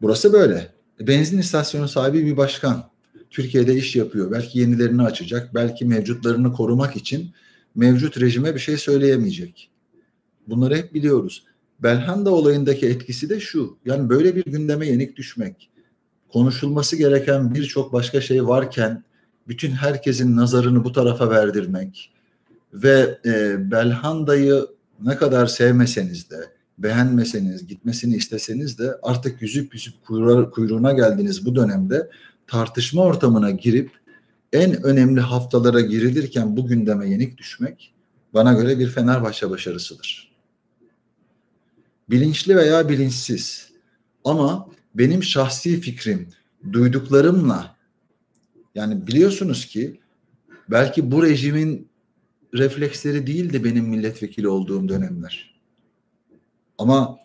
Burası 0.02 0.34
böyle. 0.34 0.76
Benzin 1.00 1.38
istasyonu 1.38 1.88
sahibi 1.88 2.26
bir 2.26 2.38
başkan. 2.38 2.90
Türkiye'de 3.30 3.76
iş 3.76 3.96
yapıyor. 3.96 4.32
Belki 4.32 4.60
yenilerini 4.60 5.02
açacak. 5.02 5.56
Belki 5.56 5.86
mevcutlarını 5.86 6.54
korumak 6.54 6.96
için 6.96 7.32
mevcut 7.76 8.22
rejime 8.22 8.56
bir 8.56 8.60
şey 8.60 8.78
söyleyemeyecek. 8.78 9.70
Bunları 10.48 10.76
hep 10.76 10.94
biliyoruz. 10.94 11.46
Belhanda 11.80 12.32
olayındaki 12.32 12.88
etkisi 12.88 13.30
de 13.30 13.40
şu. 13.40 13.78
Yani 13.86 14.10
böyle 14.10 14.36
bir 14.36 14.46
gündeme 14.46 14.88
yenik 14.88 15.16
düşmek. 15.16 15.70
Konuşulması 16.34 16.96
gereken 16.96 17.56
birçok 17.56 17.94
başka 17.94 18.22
şey 18.22 18.48
varken 18.48 19.04
bütün 19.48 19.72
herkesin 19.72 20.38
nazarını 20.38 20.84
bu 20.84 20.92
tarafa 20.92 21.30
verdirmek 21.30 22.12
ve 22.74 23.20
e, 23.26 23.72
Belhanda'yı 23.72 24.68
ne 25.04 25.18
kadar 25.18 25.48
sevmeseniz 25.48 26.30
de 26.30 26.36
beğenmeseniz, 26.78 27.68
gitmesini 27.68 28.16
isteseniz 28.16 28.80
de 28.80 28.96
artık 29.04 29.42
yüzüp 29.42 29.74
yüzüp 29.74 30.06
kuyruğuna 30.52 30.94
geldiğiniz 30.94 31.46
bu 31.46 31.56
dönemde 31.56 32.10
tartışma 32.48 33.02
ortamına 33.02 33.52
girip 33.52 33.92
en 34.54 34.84
önemli 34.84 35.22
haftalara 35.22 35.82
girilirken 35.82 36.58
bu 36.58 36.68
gündeme 36.68 37.10
yenik 37.10 37.38
düşmek 37.38 37.94
bana 38.34 38.54
göre 38.54 38.80
bir 38.80 38.88
Fenerbahçe 38.88 39.50
başarısıdır. 39.50 40.32
Bilinçli 42.10 42.56
veya 42.56 42.90
bilinçsiz 42.90 43.70
ama 44.24 44.68
benim 44.98 45.24
şahsi 45.24 45.82
fikrim 45.82 46.28
duyduklarımla 46.72 47.76
yani 48.76 49.08
biliyorsunuz 49.08 49.66
ki 49.66 50.00
belki 50.70 51.12
bu 51.12 51.24
rejimin 51.24 51.88
refleksleri 52.54 53.28
değildi 53.28 53.64
benim 53.64 53.86
milletvekili 53.86 54.48
olduğum 54.48 54.90
dönemler. 54.90 55.56
Ama 56.78 57.18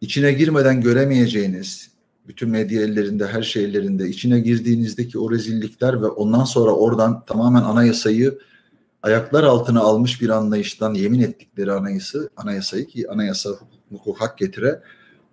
içine 0.00 0.32
girmeden 0.32 0.80
göremeyeceğiniz, 0.80 1.90
bütün 2.28 2.48
medya 2.48 2.82
ellerinde, 2.82 3.26
her 3.26 3.42
şey 3.42 3.64
ellerinde 3.64 4.08
içine 4.08 4.40
girdiğinizdeki 4.40 5.18
o 5.18 5.30
rezillikler 5.30 6.02
ve 6.02 6.06
ondan 6.06 6.44
sonra 6.44 6.70
oradan 6.70 7.24
tamamen 7.24 7.62
anayasayı 7.62 8.38
ayaklar 9.02 9.44
altına 9.44 9.80
almış 9.80 10.22
bir 10.22 10.28
anlayıştan 10.28 10.94
yemin 10.94 11.20
ettikleri 11.20 11.72
anayası, 11.72 12.30
anayasayı 12.36 12.86
ki 12.86 13.10
anayasa 13.10 13.50
hukuk 13.90 14.20
hak 14.20 14.38
getire 14.38 14.82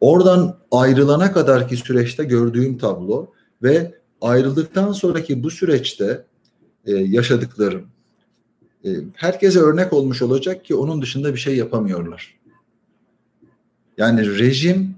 oradan 0.01 0.57
ayrılana 0.71 1.31
kadar 1.31 1.67
ki 1.67 1.77
süreçte 1.77 2.23
gördüğüm 2.23 2.77
tablo 2.77 3.27
ve 3.63 3.95
ayrıldıktan 4.21 4.91
sonraki 4.91 5.43
bu 5.43 5.51
süreçte 5.51 6.25
e, 6.85 6.91
yaşadıklarım 6.91 7.87
e, 8.85 8.89
herkese 9.13 9.59
örnek 9.59 9.93
olmuş 9.93 10.21
olacak 10.21 10.65
ki 10.65 10.75
onun 10.75 11.01
dışında 11.01 11.33
bir 11.33 11.39
şey 11.39 11.55
yapamıyorlar. 11.55 12.39
Yani 13.97 14.39
rejim 14.39 14.95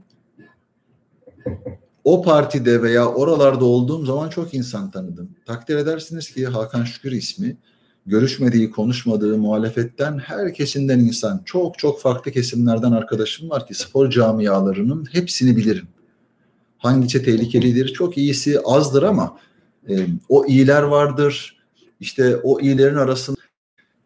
o 2.03 2.21
partide 2.21 2.81
veya 2.81 3.07
oralarda 3.07 3.65
olduğum 3.65 4.05
zaman 4.05 4.29
çok 4.29 4.53
insan 4.53 4.91
tanıdım. 4.91 5.29
Takdir 5.45 5.77
edersiniz 5.77 6.33
ki 6.33 6.47
Hakan 6.47 6.83
Şükür 6.83 7.11
ismi 7.11 7.57
görüşmediği, 8.05 8.71
konuşmadığı 8.71 9.37
muhalefetten 9.37 10.19
her 10.19 10.53
kesimden 10.53 10.99
insan, 10.99 11.41
çok 11.45 11.79
çok 11.79 12.01
farklı 12.01 12.31
kesimlerden 12.31 12.91
arkadaşım 12.91 13.49
var 13.49 13.67
ki 13.67 13.73
spor 13.73 14.09
camialarının 14.09 15.07
hepsini 15.11 15.57
bilirim. 15.57 15.87
Hangisi 16.77 17.23
tehlikelidir, 17.23 17.93
çok 17.93 18.17
iyisi 18.17 18.59
azdır 18.59 19.03
ama 19.03 19.39
e, 19.89 20.07
o 20.29 20.45
iyiler 20.45 20.81
vardır. 20.81 21.63
İşte 21.99 22.37
o 22.37 22.59
iyilerin 22.59 22.95
arasında 22.95 23.37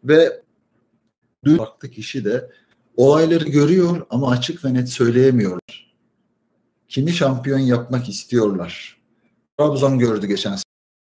ve 0.04 0.42
farklı 1.56 1.90
kişi 1.90 2.24
de 2.24 2.50
olayları 2.96 3.44
görüyor 3.44 4.06
ama 4.10 4.30
açık 4.30 4.64
ve 4.64 4.74
net 4.74 4.88
söyleyemiyorlar 4.88 5.88
kimi 6.88 7.12
şampiyon 7.12 7.58
yapmak 7.58 8.08
istiyorlar. 8.08 8.98
Trabzon 9.58 9.98
gördü 9.98 10.26
geçen 10.26 10.56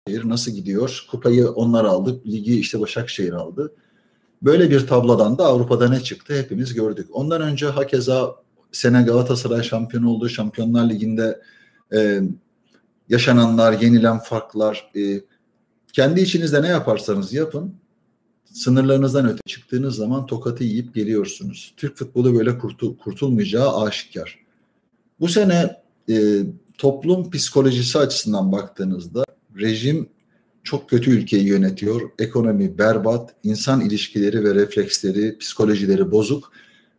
sene 0.08 0.30
nasıl 0.30 0.52
gidiyor? 0.52 1.06
Kupayı 1.12 1.50
onlar 1.50 1.86
aldı, 1.86 2.22
ligi 2.26 2.60
işte 2.60 2.80
Başakşehir 2.80 3.34
aldı. 3.34 3.74
Böyle 4.42 4.70
bir 4.70 4.88
tablodan 4.88 5.38
da 5.38 5.46
Avrupa'da 5.46 5.90
ne 5.90 6.00
çıktı 6.00 6.34
hepimiz 6.34 6.74
gördük. 6.74 7.08
Ondan 7.12 7.42
önce 7.42 7.66
hakeza 7.68 8.36
sene 8.72 9.02
Galatasaray 9.04 9.64
şampiyon 9.64 10.04
oldu. 10.04 10.30
Şampiyonlar 10.30 10.90
Ligi'nde 10.90 11.42
e, 11.94 12.22
yaşananlar, 13.10 13.82
yenilen 13.82 14.20
farklar. 14.20 14.92
E, 14.96 15.22
kendi 15.94 16.22
içinizde 16.22 16.62
ne 16.62 16.68
yaparsanız 16.68 17.34
yapın 17.34 17.76
sınırlarınızdan 18.46 19.30
öte 19.30 19.42
çıktığınız 19.46 19.96
zaman 19.96 20.26
tokatı 20.26 20.64
yiyip 20.64 20.96
geliyorsunuz. 20.96 21.74
Türk 21.78 21.98
futbolu 21.98 22.36
böyle 22.36 22.58
kurtul 22.58 22.98
kurtulmayacağı 22.98 23.82
aşikar. 23.82 24.40
Bu 25.20 25.28
sene 25.28 25.82
e, 26.10 26.44
toplum 26.78 27.32
psikolojisi 27.32 28.00
açısından 28.00 28.52
baktığınızda 28.52 29.24
rejim 29.60 30.10
çok 30.64 30.90
kötü 30.90 31.12
ülkeyi 31.12 31.48
yönetiyor. 31.48 32.02
Ekonomi 32.20 32.78
berbat, 32.78 33.36
insan 33.44 33.82
ilişkileri 33.82 34.44
ve 34.44 34.56
refleksleri, 34.56 35.38
psikolojileri 35.38 36.12
bozuk 36.12 36.52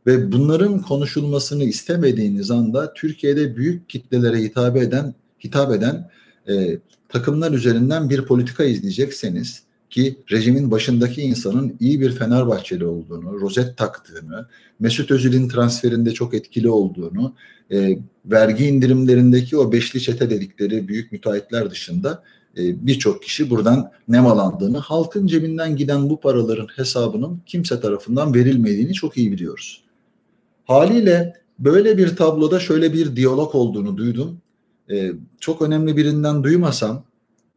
ve 0.06 0.32
bunların 0.32 0.82
konuşulmasını 0.82 1.64
istemediğiniz 1.64 2.50
anda 2.50 2.94
Türkiye'de 2.94 3.56
büyük 3.56 3.88
kitlelere 3.88 4.38
hitap 4.38 4.76
eden 4.76 5.14
hitap 5.44 5.72
eden 5.72 6.10
e, 6.48 6.78
takımlar 7.08 7.52
üzerinden 7.52 8.10
bir 8.10 8.24
politika 8.24 8.64
izleyecekseniz 8.64 9.62
ki 9.90 10.16
rejimin 10.30 10.70
başındaki 10.70 11.22
insanın 11.22 11.76
iyi 11.80 12.00
bir 12.00 12.12
Fenerbahçeli 12.12 12.84
olduğunu, 12.86 13.40
rozet 13.40 13.76
taktığını, 13.76 14.48
Mesut 14.80 15.10
Özil'in 15.10 15.48
transferinde 15.48 16.12
çok 16.12 16.34
etkili 16.34 16.70
olduğunu, 16.70 17.34
e, 17.72 17.98
vergi 18.26 18.66
indirimlerindeki 18.66 19.56
o 19.56 19.72
beşli 19.72 20.00
çete 20.00 20.30
dedikleri 20.30 20.88
büyük 20.88 21.12
müteahhitler 21.12 21.70
dışında 21.70 22.22
e, 22.56 22.86
birçok 22.86 23.22
kişi 23.22 23.50
buradan 23.50 23.90
nemalandığını, 24.08 24.78
halkın 24.78 25.26
cebinden 25.26 25.76
giden 25.76 26.10
bu 26.10 26.20
paraların 26.20 26.66
hesabının 26.76 27.40
kimse 27.46 27.80
tarafından 27.80 28.34
verilmediğini 28.34 28.92
çok 28.92 29.16
iyi 29.16 29.32
biliyoruz. 29.32 29.84
Haliyle 30.64 31.36
böyle 31.58 31.98
bir 31.98 32.16
tabloda 32.16 32.60
şöyle 32.60 32.92
bir 32.92 33.16
diyalog 33.16 33.54
olduğunu 33.54 33.96
duydum. 33.96 34.40
E, 34.90 35.12
çok 35.40 35.62
önemli 35.62 35.96
birinden 35.96 36.44
duymasam, 36.44 37.04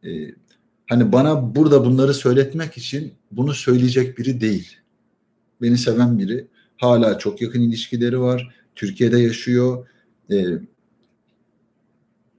e, 0.04 0.08
hani 0.86 1.12
bana 1.12 1.56
burada 1.56 1.84
bunları 1.84 2.14
söyletmek 2.14 2.76
için 2.76 3.12
bunu 3.30 3.54
söyleyecek 3.54 4.18
biri 4.18 4.40
değil. 4.40 4.76
Beni 5.62 5.78
seven 5.78 6.18
biri. 6.18 6.46
Hala 6.76 7.18
çok 7.18 7.42
yakın 7.42 7.60
ilişkileri 7.60 8.20
var. 8.20 8.54
Türkiye'de 8.74 9.18
yaşıyor. 9.18 9.86
E, 10.30 10.36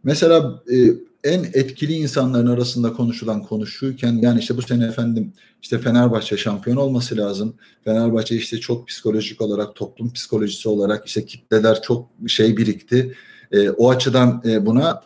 mesela 0.04 0.64
e, 0.72 0.78
en 1.28 1.44
etkili 1.44 1.94
insanların 1.94 2.48
arasında 2.48 2.94
konuşulan 2.94 3.44
konuşuyken 3.44 4.14
yani 4.22 4.40
işte 4.40 4.58
bu 4.58 4.62
sene 4.62 4.86
efendim 4.86 5.34
işte 5.62 5.80
Fenerbahçe 5.80 6.38
şampiyon 6.38 6.78
olması 6.78 7.18
lazım. 7.18 7.56
Fenerbahçe 7.84 8.36
işte 8.36 8.60
çok 8.60 8.88
psikolojik 8.88 9.42
olarak 9.42 9.76
toplum 9.76 10.14
psikolojisi 10.14 10.70
olarak 10.70 11.08
işte 11.08 11.26
kitleler 11.26 11.82
çok 11.82 12.10
şey 12.28 12.58
birikti. 12.58 13.16
E, 13.52 13.70
o 13.70 13.90
açıdan 13.90 14.42
e, 14.46 14.66
buna 14.66 15.04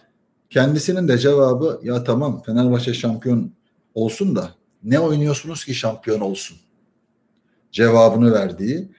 kendisinin 0.50 1.08
de 1.08 1.18
cevabı 1.18 1.80
ya 1.84 2.04
tamam 2.04 2.42
Fenerbahçe 2.46 2.94
şampiyon 2.94 3.52
olsun 3.96 4.36
da 4.36 4.52
ne 4.84 5.00
oynuyorsunuz 5.00 5.66
ki 5.66 5.76
şampiyon 5.76 6.20
olsun 6.20 6.58
cevabını 7.72 8.34
verdiği 8.34 8.90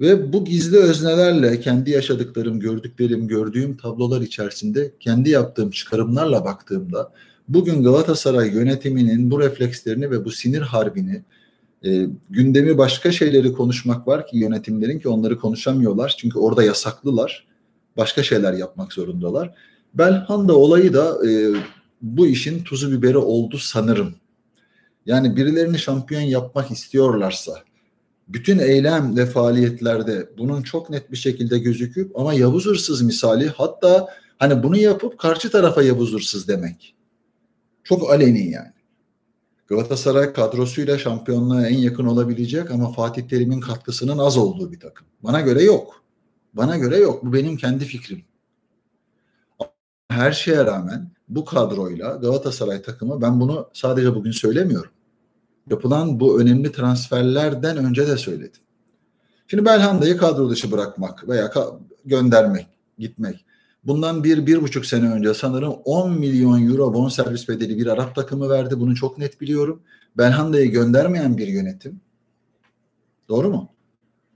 ve 0.00 0.32
bu 0.32 0.44
gizli 0.44 0.76
öznelerle 0.76 1.60
kendi 1.60 1.90
yaşadıklarım, 1.90 2.60
gördüklerim, 2.60 3.28
gördüğüm 3.28 3.76
tablolar 3.76 4.20
içerisinde 4.20 4.92
kendi 5.00 5.30
yaptığım 5.30 5.70
çıkarımlarla 5.70 6.44
baktığımda 6.44 7.12
bugün 7.48 7.82
Galatasaray 7.82 8.54
yönetiminin 8.54 9.30
bu 9.30 9.40
reflekslerini 9.40 10.10
ve 10.10 10.24
bu 10.24 10.30
sinir 10.30 10.60
harbini 10.60 11.22
e, 11.84 12.06
gündemi 12.30 12.78
başka 12.78 13.12
şeyleri 13.12 13.52
konuşmak 13.52 14.08
var 14.08 14.26
ki 14.26 14.38
yönetimlerin 14.38 14.98
ki 14.98 15.08
onları 15.08 15.38
konuşamıyorlar. 15.38 16.14
Çünkü 16.18 16.38
orada 16.38 16.62
yasaklılar. 16.62 17.46
Başka 17.96 18.22
şeyler 18.22 18.52
yapmak 18.52 18.92
zorundalar. 18.92 19.54
Belhanda 19.94 20.56
olayı 20.56 20.92
da 20.92 21.28
e, 21.28 21.54
bu 22.02 22.26
işin 22.26 22.64
tuzu 22.64 22.92
biberi 22.92 23.18
oldu 23.18 23.58
sanırım. 23.58 24.14
Yani 25.06 25.36
birilerini 25.36 25.78
şampiyon 25.78 26.22
yapmak 26.22 26.70
istiyorlarsa 26.70 27.52
bütün 28.28 28.58
eylem 28.58 29.16
ve 29.16 29.26
faaliyetlerde 29.26 30.28
bunun 30.38 30.62
çok 30.62 30.90
net 30.90 31.10
bir 31.10 31.16
şekilde 31.16 31.58
gözüküp 31.58 32.18
ama 32.18 32.34
Yavuz 32.34 32.66
Hırsız 32.66 33.02
misali 33.02 33.48
hatta 33.48 34.08
hani 34.38 34.62
bunu 34.62 34.76
yapıp 34.76 35.18
karşı 35.18 35.50
tarafa 35.50 35.82
Yavuz 35.82 36.12
Hırsız 36.12 36.48
demek. 36.48 36.94
Çok 37.84 38.10
aleni 38.10 38.50
yani. 38.50 38.72
Galatasaray 39.66 40.32
kadrosuyla 40.32 40.98
şampiyonluğa 40.98 41.66
en 41.66 41.78
yakın 41.78 42.04
olabilecek 42.04 42.70
ama 42.70 42.92
Fatih 42.92 43.28
Terim'in 43.28 43.60
katkısının 43.60 44.18
az 44.18 44.36
olduğu 44.36 44.72
bir 44.72 44.80
takım. 44.80 45.06
Bana 45.22 45.40
göre 45.40 45.62
yok. 45.62 46.02
Bana 46.54 46.76
göre 46.76 46.96
yok. 46.96 47.24
Bu 47.24 47.32
benim 47.32 47.56
kendi 47.56 47.84
fikrim. 47.84 48.24
her 50.08 50.32
şeye 50.32 50.64
rağmen 50.66 51.10
bu 51.28 51.44
kadroyla 51.44 52.16
Galatasaray 52.16 52.82
takımı 52.82 53.22
ben 53.22 53.40
bunu 53.40 53.70
sadece 53.72 54.14
bugün 54.14 54.30
söylemiyorum. 54.30 54.90
Yapılan 55.70 56.20
bu 56.20 56.40
önemli 56.40 56.72
transferlerden 56.72 57.76
önce 57.76 58.06
de 58.06 58.16
söyledim. 58.16 58.60
Şimdi 59.46 59.64
Belhanda'yı 59.64 60.16
kadro 60.16 60.50
dışı 60.50 60.72
bırakmak 60.72 61.28
veya 61.28 61.46
ka- 61.46 61.78
göndermek, 62.04 62.66
gitmek. 62.98 63.44
Bundan 63.84 64.24
bir, 64.24 64.46
bir 64.46 64.62
buçuk 64.62 64.86
sene 64.86 65.10
önce 65.12 65.34
sanırım 65.34 65.72
10 65.84 66.12
milyon 66.18 66.68
euro 66.68 66.94
bonservis 66.94 67.48
bedeli 67.48 67.78
bir 67.78 67.86
Arap 67.86 68.14
takımı 68.14 68.48
verdi. 68.48 68.80
Bunu 68.80 68.94
çok 68.94 69.18
net 69.18 69.40
biliyorum. 69.40 69.82
Belhanda'yı 70.16 70.70
göndermeyen 70.70 71.38
bir 71.38 71.46
yönetim. 71.46 72.00
Doğru 73.28 73.50
mu? 73.50 73.68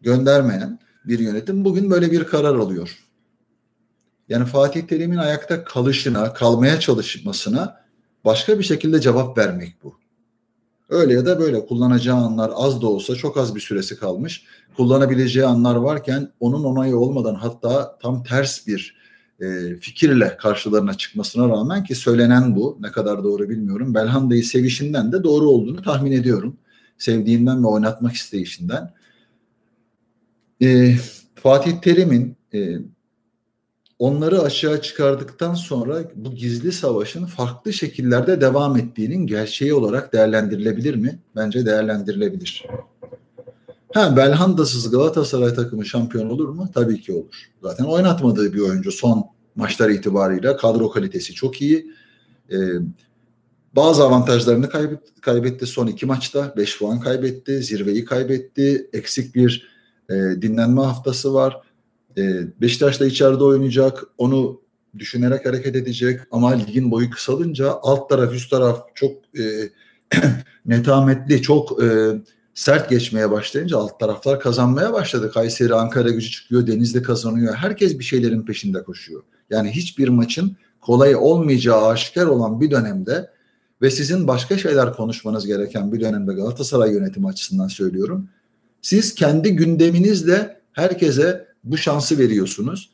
Göndermeyen 0.01 0.79
bir 1.05 1.19
yönetim 1.19 1.65
bugün 1.65 1.91
böyle 1.91 2.13
bir 2.13 2.25
karar 2.25 2.55
alıyor. 2.55 2.99
Yani 4.29 4.45
Fatih 4.45 4.83
Terim'in 4.83 5.17
ayakta 5.17 5.65
kalışına, 5.65 6.33
kalmaya 6.33 6.81
çalışmasına 6.81 7.85
başka 8.25 8.59
bir 8.59 8.65
şekilde 8.65 9.01
cevap 9.01 9.39
vermek 9.39 9.77
bu. 9.83 9.99
Öyle 10.89 11.13
ya 11.15 11.27
da 11.27 11.41
böyle 11.41 11.67
kullanacağı 11.67 12.17
anlar 12.17 12.53
az 12.55 12.83
da 12.83 12.87
olsa 12.87 13.15
çok 13.15 13.37
az 13.37 13.55
bir 13.55 13.61
süresi 13.61 13.99
kalmış. 13.99 14.45
Kullanabileceği 14.77 15.47
anlar 15.47 15.77
varken 15.77 16.33
onun 16.41 16.65
onayı 16.65 16.97
olmadan 16.97 17.35
hatta 17.35 17.99
tam 18.03 18.25
ters 18.25 18.67
bir 18.67 18.97
e, 19.41 19.77
fikirle 19.77 20.37
karşılarına 20.37 20.95
çıkmasına 20.95 21.49
rağmen 21.49 21.85
ki 21.85 21.95
söylenen 21.95 22.57
bu 22.57 22.79
ne 22.81 22.91
kadar 22.91 23.25
doğru 23.25 23.49
bilmiyorum. 23.49 23.95
Belhanda'yı 23.95 24.45
sevişinden 24.45 25.13
de 25.13 25.25
doğru 25.25 25.49
olduğunu 25.49 25.83
tahmin 25.83 26.13
ediyorum. 26.13 26.57
Sevdiğinden 26.99 27.63
ve 27.63 27.67
oynatmak 27.67 28.15
isteyişinden. 28.15 28.93
E, 30.63 30.97
Fatih 31.35 31.81
Terim'in 31.81 32.37
e, 32.55 32.79
onları 33.99 34.43
aşağı 34.43 34.83
çıkardıktan 34.83 35.55
sonra 35.55 36.03
bu 36.15 36.35
gizli 36.35 36.73
savaşın 36.73 37.27
farklı 37.27 37.73
şekillerde 37.73 38.41
devam 38.41 38.77
ettiğinin 38.77 39.27
gerçeği 39.27 39.75
olarak 39.75 40.13
değerlendirilebilir 40.13 40.95
mi? 40.95 41.19
Bence 41.37 41.67
değerlendirilebilir. 41.67 42.67
Ha 43.95 44.17
Belhanda'sız 44.17 44.91
Galatasaray 44.91 45.55
takımı 45.55 45.87
şampiyon 45.87 46.31
olur 46.31 46.49
mu? 46.49 46.69
Tabii 46.75 47.01
ki 47.01 47.13
olur. 47.13 47.51
Zaten 47.63 47.85
oynatmadığı 47.85 48.53
bir 48.53 48.61
oyuncu 48.61 48.93
son 48.93 49.27
maçlar 49.55 49.91
itibarıyla 49.91 50.57
kadro 50.57 50.91
kalitesi 50.91 51.35
çok 51.35 51.63
iyi. 51.63 51.93
Ee, 52.53 52.57
bazı 53.77 54.05
avantajlarını 54.05 54.69
kaybetti, 54.69 55.21
kaybetti 55.21 55.67
son 55.67 55.87
iki 55.87 56.07
maçta. 56.07 56.55
Beş 56.57 56.79
puan 56.79 57.01
kaybetti, 57.01 57.63
zirveyi 57.63 58.05
kaybetti. 58.05 58.91
Eksik 58.93 59.35
bir 59.35 59.69
e, 60.11 60.15
dinlenme 60.15 60.83
haftası 60.83 61.35
var. 61.35 61.61
E, 62.19 62.23
Beşiktaş 62.61 63.01
da 63.01 63.07
içeride 63.07 63.45
oynayacak. 63.45 64.05
Onu 64.19 64.61
düşünerek 64.99 65.47
hareket 65.47 65.77
edecek. 65.77 66.21
Ama 66.31 66.51
ligin 66.51 66.91
boyu 66.91 67.11
kısalınca 67.11 67.73
alt 67.83 68.09
taraf 68.09 68.33
üst 68.33 68.51
taraf 68.51 68.87
çok 68.95 69.13
e, 69.39 69.71
netametli, 70.67 71.43
çok 71.43 71.83
e, 71.83 72.13
sert 72.55 72.91
geçmeye 72.91 73.31
başlayınca 73.31 73.79
alt 73.79 74.01
taraflar 74.01 74.41
kazanmaya 74.41 74.93
başladı. 74.93 75.31
Kayseri, 75.31 75.75
Ankara 75.75 76.11
gücü 76.11 76.31
çıkıyor, 76.31 76.67
Denizli 76.67 77.03
kazanıyor. 77.03 77.55
Herkes 77.55 77.99
bir 77.99 78.05
şeylerin 78.05 78.43
peşinde 78.43 78.85
koşuyor. 78.85 79.23
Yani 79.51 79.71
hiçbir 79.71 80.09
maçın 80.09 80.57
kolay 80.81 81.17
olmayacağı 81.17 81.87
aşikar 81.87 82.27
olan 82.27 82.61
bir 82.61 82.71
dönemde 82.71 83.31
ve 83.83 83.91
sizin 83.91 84.29
başka 84.29 84.59
şeyler 84.59 84.93
konuşmanız 84.93 85.47
gereken 85.47 85.93
bir 85.93 86.01
dönemde 86.01 86.33
Galatasaray 86.33 86.93
yönetimi 86.93 87.29
açısından 87.29 87.69
söylüyorum. 87.69 88.29
Siz 88.83 89.15
kendi 89.15 89.57
gündeminizle 89.57 90.61
herkese 90.73 91.46
bu 91.67 91.77
şansı 91.77 92.19
veriyorsunuz. 92.19 92.91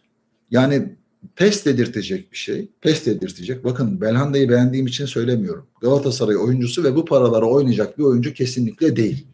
Yani 0.50 0.96
pes 1.36 1.64
dedirtecek 1.64 2.32
bir 2.32 2.36
şey. 2.36 2.68
Pes 2.80 3.06
dedirtecek. 3.06 3.64
Bakın 3.64 4.00
Belhanda'yı 4.00 4.48
beğendiğim 4.48 4.86
için 4.86 5.06
söylemiyorum. 5.06 5.66
Galatasaray 5.80 6.36
oyuncusu 6.36 6.84
ve 6.84 6.96
bu 6.96 7.04
paralara 7.04 7.46
oynayacak 7.46 7.98
bir 7.98 8.02
oyuncu 8.02 8.34
kesinlikle 8.34 8.96
değil. 8.96 9.26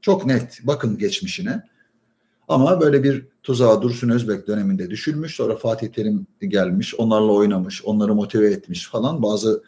Çok 0.00 0.26
net. 0.26 0.60
Bakın 0.62 0.98
geçmişine. 0.98 1.62
Ama 2.48 2.80
böyle 2.80 3.02
bir 3.02 3.26
tuzağa 3.42 3.82
Dursun 3.82 4.08
Özbek 4.08 4.46
döneminde 4.46 4.90
düşülmüş. 4.90 5.34
Sonra 5.34 5.56
Fatih 5.56 5.88
Terim 5.88 6.26
gelmiş. 6.40 6.94
Onlarla 6.94 7.32
oynamış. 7.32 7.84
Onları 7.84 8.14
motive 8.14 8.46
etmiş 8.46 8.88
falan. 8.88 9.22
Bazı 9.22 9.62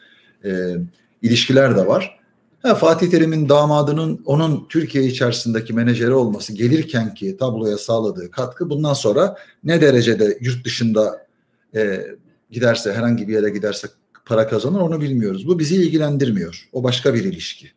e, 0.44 0.76
ilişkiler 1.22 1.76
de 1.76 1.86
var. 1.86 2.17
Ha, 2.62 2.74
Fatih 2.74 3.10
Terim'in 3.10 3.48
damadının 3.48 4.22
onun 4.24 4.66
Türkiye 4.68 5.04
içerisindeki 5.04 5.72
menajeri 5.72 6.12
olması 6.14 6.52
gelirken 6.52 7.14
ki 7.14 7.36
tabloya 7.36 7.78
sağladığı 7.78 8.30
katkı 8.30 8.70
bundan 8.70 8.94
sonra 8.94 9.36
ne 9.64 9.80
derecede 9.80 10.38
yurt 10.40 10.64
dışında 10.64 11.26
e, 11.74 12.06
giderse 12.50 12.92
herhangi 12.92 13.28
bir 13.28 13.32
yere 13.32 13.50
giderse 13.50 13.88
para 14.26 14.48
kazanır 14.48 14.80
onu 14.80 15.00
bilmiyoruz. 15.00 15.48
Bu 15.48 15.58
bizi 15.58 15.76
ilgilendirmiyor. 15.76 16.68
O 16.72 16.84
başka 16.84 17.14
bir 17.14 17.24
ilişki. 17.24 17.70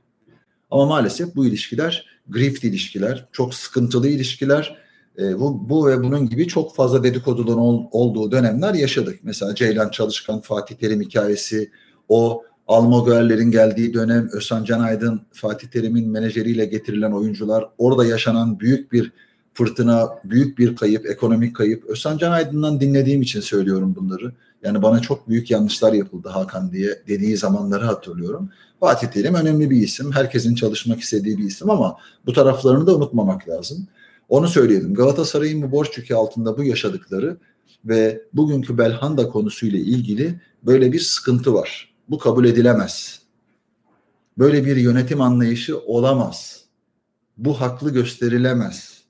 Ama 0.71 0.85
maalesef 0.85 1.35
bu 1.35 1.45
ilişkiler 1.45 2.11
grift 2.29 2.63
ilişkiler, 2.63 3.27
çok 3.31 3.53
sıkıntılı 3.53 4.07
ilişkiler. 4.09 4.77
E, 5.19 5.39
bu, 5.39 5.69
bu 5.69 5.87
ve 5.87 6.03
bunun 6.03 6.29
gibi 6.29 6.47
çok 6.47 6.75
fazla 6.75 7.03
dedikodunun 7.03 7.57
ol, 7.57 7.85
olduğu 7.91 8.31
dönemler 8.31 8.73
yaşadık. 8.73 9.19
Mesela 9.23 9.55
Ceylan 9.55 9.89
Çalışkan, 9.89 10.41
Fatih 10.41 10.75
Terim 10.75 11.01
hikayesi, 11.01 11.71
o 12.09 12.43
Almoguer'lerin 12.71 13.51
geldiği 13.51 13.93
dönem, 13.93 14.29
Özcan 14.33 14.63
Can 14.63 14.79
Aydın, 14.79 15.21
Fatih 15.31 15.67
Terim'in 15.67 16.09
menajeriyle 16.09 16.65
getirilen 16.65 17.11
oyuncular, 17.11 17.65
orada 17.77 18.05
yaşanan 18.05 18.59
büyük 18.59 18.91
bir 18.91 19.11
fırtına, 19.53 20.09
büyük 20.23 20.57
bir 20.57 20.75
kayıp, 20.75 21.05
ekonomik 21.05 21.55
kayıp. 21.55 21.85
Özcan 21.85 22.17
Can 22.17 22.31
Aydın'dan 22.31 22.79
dinlediğim 22.79 23.21
için 23.21 23.39
söylüyorum 23.39 23.95
bunları. 23.95 24.33
Yani 24.63 24.81
bana 24.81 24.99
çok 24.99 25.29
büyük 25.29 25.51
yanlışlar 25.51 25.93
yapıldı 25.93 26.29
Hakan 26.29 26.71
diye 26.71 27.01
dediği 27.07 27.37
zamanları 27.37 27.85
hatırlıyorum. 27.85 28.49
Fatih 28.79 29.07
Terim 29.07 29.35
önemli 29.35 29.69
bir 29.69 29.81
isim. 29.81 30.11
Herkesin 30.11 30.55
çalışmak 30.55 30.99
istediği 30.99 31.37
bir 31.37 31.43
isim 31.43 31.69
ama 31.69 31.97
bu 32.25 32.33
taraflarını 32.33 32.87
da 32.87 32.95
unutmamak 32.95 33.49
lazım. 33.49 33.87
Onu 34.29 34.47
söyleyelim. 34.47 34.93
Galatasaray'ın 34.93 35.61
bu 35.61 35.71
borç 35.71 35.97
yükü 35.97 36.13
altında 36.13 36.57
bu 36.57 36.63
yaşadıkları 36.63 37.37
ve 37.85 38.21
bugünkü 38.33 38.77
Belhanda 38.77 39.27
konusuyla 39.27 39.79
ilgili 39.79 40.41
böyle 40.63 40.91
bir 40.91 40.99
sıkıntı 40.99 41.53
var. 41.53 41.90
Bu 42.11 42.19
kabul 42.19 42.45
edilemez. 42.45 43.19
Böyle 44.37 44.65
bir 44.65 44.75
yönetim 44.75 45.21
anlayışı 45.21 45.79
olamaz. 45.79 46.61
Bu 47.37 47.61
haklı 47.61 47.93
gösterilemez. 47.93 49.01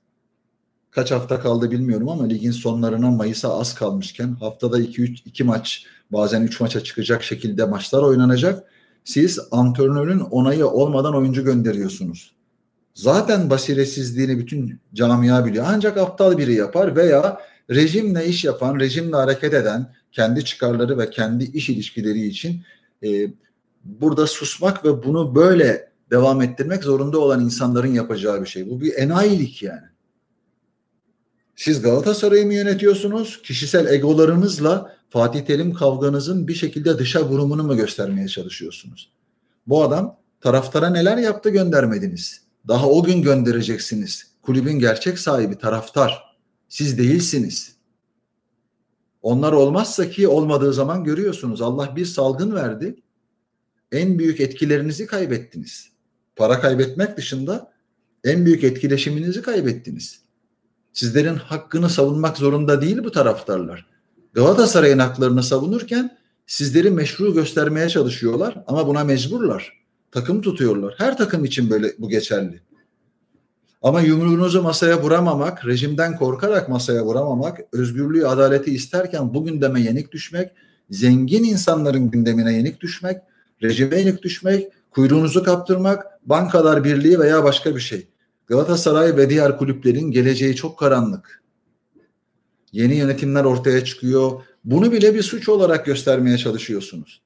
Kaç 0.90 1.10
hafta 1.10 1.40
kaldı 1.40 1.70
bilmiyorum 1.70 2.08
ama 2.08 2.24
ligin 2.24 2.50
sonlarına 2.50 3.10
Mayıs'a 3.10 3.58
az 3.58 3.74
kalmışken 3.74 4.34
haftada 4.34 4.80
2 4.80 5.02
3 5.02 5.20
2 5.26 5.44
maç 5.44 5.86
bazen 6.12 6.42
3 6.42 6.60
maça 6.60 6.84
çıkacak 6.84 7.22
şekilde 7.22 7.64
maçlar 7.64 8.02
oynanacak. 8.02 8.64
Siz 9.04 9.38
antrenörün 9.50 10.20
onayı 10.20 10.66
olmadan 10.66 11.14
oyuncu 11.14 11.44
gönderiyorsunuz. 11.44 12.32
Zaten 12.94 13.50
basiretsizliğini 13.50 14.38
bütün 14.38 14.80
camia 14.94 15.44
biliyor. 15.46 15.64
Ancak 15.68 15.96
aptal 15.96 16.38
biri 16.38 16.54
yapar 16.54 16.96
veya 16.96 17.40
rejimle 17.70 18.26
iş 18.26 18.44
yapan, 18.44 18.80
rejimle 18.80 19.16
hareket 19.16 19.54
eden, 19.54 19.92
kendi 20.12 20.44
çıkarları 20.44 20.98
ve 20.98 21.10
kendi 21.10 21.44
iş 21.44 21.68
ilişkileri 21.68 22.26
için 22.26 22.62
e, 23.04 23.32
burada 23.84 24.26
susmak 24.26 24.84
ve 24.84 25.04
bunu 25.04 25.34
böyle 25.34 25.92
devam 26.10 26.42
ettirmek 26.42 26.84
zorunda 26.84 27.18
olan 27.18 27.44
insanların 27.44 27.94
yapacağı 27.94 28.42
bir 28.42 28.46
şey. 28.46 28.70
Bu 28.70 28.80
bir 28.80 28.94
enayilik 28.94 29.62
yani. 29.62 29.86
Siz 31.56 31.82
Galatasaray'ı 31.82 32.46
mı 32.46 32.54
yönetiyorsunuz? 32.54 33.42
Kişisel 33.42 33.86
egolarınızla 33.86 34.96
Fatih 35.08 35.40
Terim 35.40 35.74
kavganızın 35.74 36.48
bir 36.48 36.54
şekilde 36.54 36.98
dışa 36.98 37.28
vurumunu 37.28 37.62
mu 37.62 37.76
göstermeye 37.76 38.28
çalışıyorsunuz? 38.28 39.12
Bu 39.66 39.82
adam 39.82 40.16
taraftara 40.40 40.90
neler 40.90 41.18
yaptı 41.18 41.50
göndermediniz. 41.50 42.42
Daha 42.68 42.88
o 42.88 43.02
gün 43.02 43.22
göndereceksiniz. 43.22 44.26
Kulübün 44.42 44.78
gerçek 44.78 45.18
sahibi 45.18 45.58
taraftar. 45.58 46.36
Siz 46.68 46.98
değilsiniz. 46.98 47.76
Onlar 49.22 49.52
olmazsa 49.52 50.10
ki 50.10 50.28
olmadığı 50.28 50.72
zaman 50.72 51.04
görüyorsunuz. 51.04 51.62
Allah 51.62 51.96
bir 51.96 52.04
salgın 52.04 52.54
verdi. 52.54 52.96
En 53.92 54.18
büyük 54.18 54.40
etkilerinizi 54.40 55.06
kaybettiniz. 55.06 55.88
Para 56.36 56.60
kaybetmek 56.60 57.16
dışında 57.16 57.72
en 58.24 58.46
büyük 58.46 58.64
etkileşiminizi 58.64 59.42
kaybettiniz. 59.42 60.22
Sizlerin 60.92 61.36
hakkını 61.36 61.90
savunmak 61.90 62.36
zorunda 62.36 62.82
değil 62.82 63.04
bu 63.04 63.10
taraftarlar. 63.10 63.86
Galatasaray'ın 64.32 64.98
haklarını 64.98 65.42
savunurken 65.42 66.18
sizleri 66.46 66.90
meşru 66.90 67.34
göstermeye 67.34 67.88
çalışıyorlar 67.88 68.64
ama 68.66 68.86
buna 68.86 69.04
mecburlar. 69.04 69.82
Takım 70.10 70.42
tutuyorlar. 70.42 70.94
Her 70.98 71.16
takım 71.16 71.44
için 71.44 71.70
böyle 71.70 71.92
bu 71.98 72.08
geçerli. 72.08 72.60
Ama 73.82 74.00
yumruğunuzu 74.00 74.62
masaya 74.62 75.02
vuramamak, 75.02 75.66
rejimden 75.66 76.16
korkarak 76.16 76.68
masaya 76.68 77.04
vuramamak, 77.04 77.60
özgürlüğü, 77.72 78.26
adaleti 78.26 78.74
isterken 78.74 79.34
bu 79.34 79.44
gündeme 79.44 79.80
yenik 79.80 80.12
düşmek, 80.12 80.50
zengin 80.90 81.44
insanların 81.44 82.10
gündemine 82.10 82.52
yenik 82.52 82.80
düşmek, 82.80 83.18
rejime 83.62 83.98
yenik 84.00 84.22
düşmek, 84.22 84.68
kuyruğunuzu 84.90 85.44
kaptırmak, 85.44 86.28
bankalar 86.28 86.84
birliği 86.84 87.18
veya 87.18 87.44
başka 87.44 87.76
bir 87.76 87.80
şey. 87.80 88.08
Galatasaray 88.46 89.16
ve 89.16 89.30
diğer 89.30 89.58
kulüplerin 89.58 90.10
geleceği 90.10 90.56
çok 90.56 90.78
karanlık. 90.78 91.42
Yeni 92.72 92.94
yönetimler 92.94 93.44
ortaya 93.44 93.84
çıkıyor. 93.84 94.42
Bunu 94.64 94.92
bile 94.92 95.14
bir 95.14 95.22
suç 95.22 95.48
olarak 95.48 95.86
göstermeye 95.86 96.38
çalışıyorsunuz. 96.38 97.22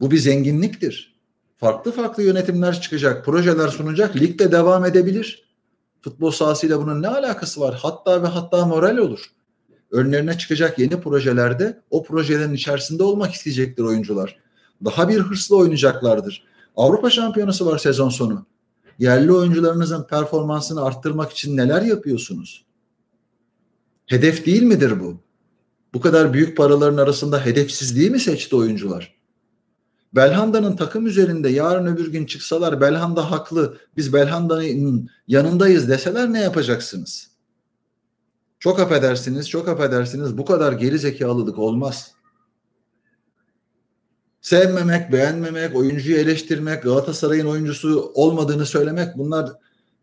Bu 0.00 0.10
bir 0.10 0.18
zenginliktir. 0.18 1.20
Farklı 1.56 1.92
farklı 1.92 2.22
yönetimler 2.22 2.80
çıkacak, 2.80 3.24
projeler 3.24 3.68
sunacak, 3.68 4.16
lig 4.16 4.38
de 4.38 4.52
devam 4.52 4.84
edebilir. 4.84 5.49
Futbol 6.00 6.30
sahasıyla 6.30 6.82
bunun 6.82 7.02
ne 7.02 7.08
alakası 7.08 7.60
var? 7.60 7.78
Hatta 7.82 8.22
ve 8.22 8.26
hatta 8.26 8.66
moral 8.66 8.96
olur. 8.96 9.20
Önlerine 9.90 10.38
çıkacak 10.38 10.78
yeni 10.78 11.00
projelerde 11.00 11.80
o 11.90 12.04
projelerin 12.04 12.54
içerisinde 12.54 13.02
olmak 13.02 13.34
isteyecektir 13.34 13.82
oyuncular. 13.82 14.36
Daha 14.84 15.08
bir 15.08 15.20
hırslı 15.20 15.56
oynayacaklardır. 15.56 16.44
Avrupa 16.76 17.10
Şampiyonası 17.10 17.66
var 17.66 17.78
sezon 17.78 18.08
sonu. 18.08 18.46
Yerli 18.98 19.32
oyuncularınızın 19.32 20.02
performansını 20.02 20.84
arttırmak 20.84 21.32
için 21.32 21.56
neler 21.56 21.82
yapıyorsunuz? 21.82 22.64
Hedef 24.06 24.46
değil 24.46 24.62
midir 24.62 25.00
bu? 25.00 25.20
Bu 25.94 26.00
kadar 26.00 26.32
büyük 26.32 26.56
paraların 26.56 26.96
arasında 26.96 27.44
hedefsizliği 27.44 28.10
mi 28.10 28.20
seçti 28.20 28.56
oyuncular? 28.56 29.19
Belhanda'nın 30.14 30.76
takım 30.76 31.06
üzerinde 31.06 31.48
yarın 31.48 31.86
öbür 31.86 32.12
gün 32.12 32.26
çıksalar 32.26 32.80
Belhanda 32.80 33.30
haklı 33.30 33.78
biz 33.96 34.12
Belhanda'nın 34.12 35.10
yanındayız 35.28 35.88
deseler 35.88 36.32
ne 36.32 36.40
yapacaksınız? 36.40 37.30
Çok 38.58 38.80
affedersiniz, 38.80 39.48
çok 39.48 39.68
affedersiniz 39.68 40.38
bu 40.38 40.44
kadar 40.44 40.72
geri 40.72 40.98
zekalılık 40.98 41.58
olmaz. 41.58 42.12
Sevmemek, 44.40 45.12
beğenmemek, 45.12 45.76
oyuncuyu 45.76 46.16
eleştirmek, 46.16 46.82
Galatasaray'ın 46.82 47.46
oyuncusu 47.46 48.12
olmadığını 48.14 48.66
söylemek 48.66 49.18
bunlar 49.18 49.52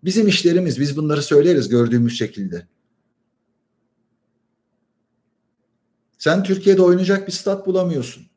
bizim 0.04 0.28
işlerimiz. 0.28 0.80
Biz 0.80 0.98
bunları 0.98 1.22
söyleriz 1.22 1.70
gördüğümüz 1.70 2.18
şekilde. 2.18 2.68
Sen 6.18 6.44
Türkiye'de 6.44 6.82
oynayacak 6.82 7.28
bir 7.28 7.32
stat 7.32 7.68
bulamıyorsun. 7.68 8.28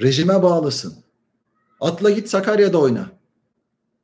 Rejime 0.00 0.42
bağlısın. 0.42 0.94
Atla 1.80 2.10
git 2.10 2.28
Sakarya'da 2.28 2.78
oyna. 2.78 3.10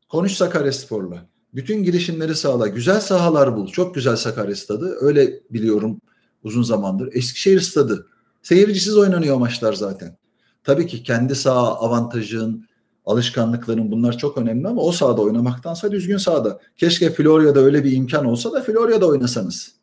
Konuş 0.08 0.32
Sakarya 0.32 0.72
Spor'la. 0.72 1.26
Bütün 1.54 1.82
girişimleri 1.82 2.34
sağla. 2.34 2.68
Güzel 2.68 3.00
sahalar 3.00 3.56
bul. 3.56 3.68
Çok 3.68 3.94
güzel 3.94 4.16
Sakarya 4.16 4.56
stadı. 4.56 4.96
Öyle 5.00 5.40
biliyorum 5.50 6.00
uzun 6.44 6.62
zamandır. 6.62 7.08
Eskişehir 7.12 7.60
stadı. 7.60 8.06
Seyircisiz 8.42 8.96
oynanıyor 8.96 9.36
maçlar 9.36 9.72
zaten. 9.72 10.16
Tabii 10.64 10.86
ki 10.86 11.02
kendi 11.02 11.34
saha 11.34 11.74
avantajın, 11.74 12.66
alışkanlıkların 13.06 13.92
bunlar 13.92 14.18
çok 14.18 14.38
önemli 14.38 14.68
ama 14.68 14.82
o 14.82 14.92
sahada 14.92 15.22
oynamaktansa 15.22 15.92
düzgün 15.92 16.16
sahada. 16.16 16.60
Keşke 16.76 17.10
Florya'da 17.10 17.60
öyle 17.60 17.84
bir 17.84 17.92
imkan 17.92 18.24
olsa 18.24 18.52
da 18.52 18.62
Florya'da 18.62 19.06
oynasanız. 19.06 19.74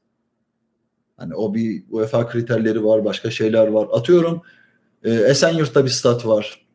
Hani 1.17 1.36
o 1.36 1.54
bir 1.54 1.84
UEFA 1.89 2.28
kriterleri 2.28 2.86
var, 2.86 3.06
başka 3.06 3.32
şeyler 3.32 3.67
var. 3.67 3.88
Atıyorum 3.91 4.41
e, 5.03 5.13
Esenyurt'ta 5.13 5.86
bir 5.86 5.89
stat 5.89 6.25
var. 6.25 6.67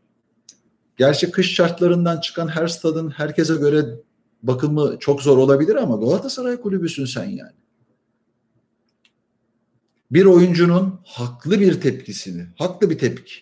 Gerçi 0.96 1.30
kış 1.30 1.54
şartlarından 1.54 2.20
çıkan 2.20 2.48
her 2.48 2.68
stadın 2.68 3.10
herkese 3.10 3.54
göre 3.54 3.84
bakımı 4.42 4.96
çok 5.00 5.22
zor 5.22 5.38
olabilir 5.38 5.74
ama 5.74 5.96
Galatasaray 5.96 6.60
kulübüsün 6.60 7.04
sen 7.04 7.24
yani. 7.24 7.52
Bir 10.10 10.24
oyuncunun 10.24 11.00
haklı 11.04 11.60
bir 11.60 11.80
tepkisini, 11.80 12.46
haklı 12.58 12.90
bir 12.90 12.98
tepki 12.98 13.34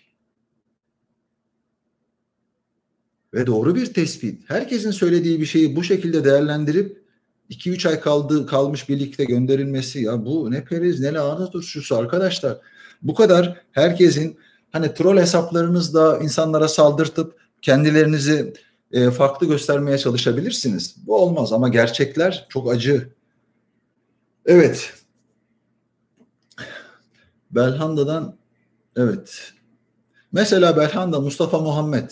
ve 3.35 3.47
doğru 3.47 3.75
bir 3.75 3.95
tespit. 3.95 4.51
Herkesin 4.51 4.91
söylediği 4.91 5.41
bir 5.41 5.47
şeyi 5.47 5.77
bu 5.77 5.85
şekilde 5.85 6.25
değerlendirip 6.25 7.05
2-3 7.51 7.89
ay 7.89 8.01
kaldı 8.01 8.47
kalmış 8.47 8.89
birlikte 8.89 9.25
gönderilmesi 9.25 10.03
ya 10.03 10.25
bu 10.25 10.51
ne 10.51 10.65
periz 10.65 11.01
ne 11.01 11.13
lahana 11.13 11.51
turşusu 11.51 11.97
arkadaşlar. 11.97 12.59
Bu 13.03 13.15
kadar 13.15 13.61
herkesin 13.73 14.39
hani 14.73 14.95
troll 14.95 15.17
hesaplarınızla 15.17 16.19
insanlara 16.19 16.69
saldırtıp 16.69 17.41
kendilerinizi 17.63 18.55
e, 18.93 19.11
farklı 19.11 19.47
göstermeye 19.47 19.99
çalışabilirsiniz. 19.99 20.97
Bu 21.07 21.17
olmaz 21.17 21.53
ama 21.53 21.69
gerçekler 21.69 22.47
çok 22.49 22.73
acı. 22.73 23.09
Evet. 24.47 24.93
Belhanda'dan 27.51 28.37
evet. 28.97 29.53
Mesela 30.33 30.77
Belhanda 30.77 31.21
Mustafa 31.21 31.59
Muhammed 31.59 32.11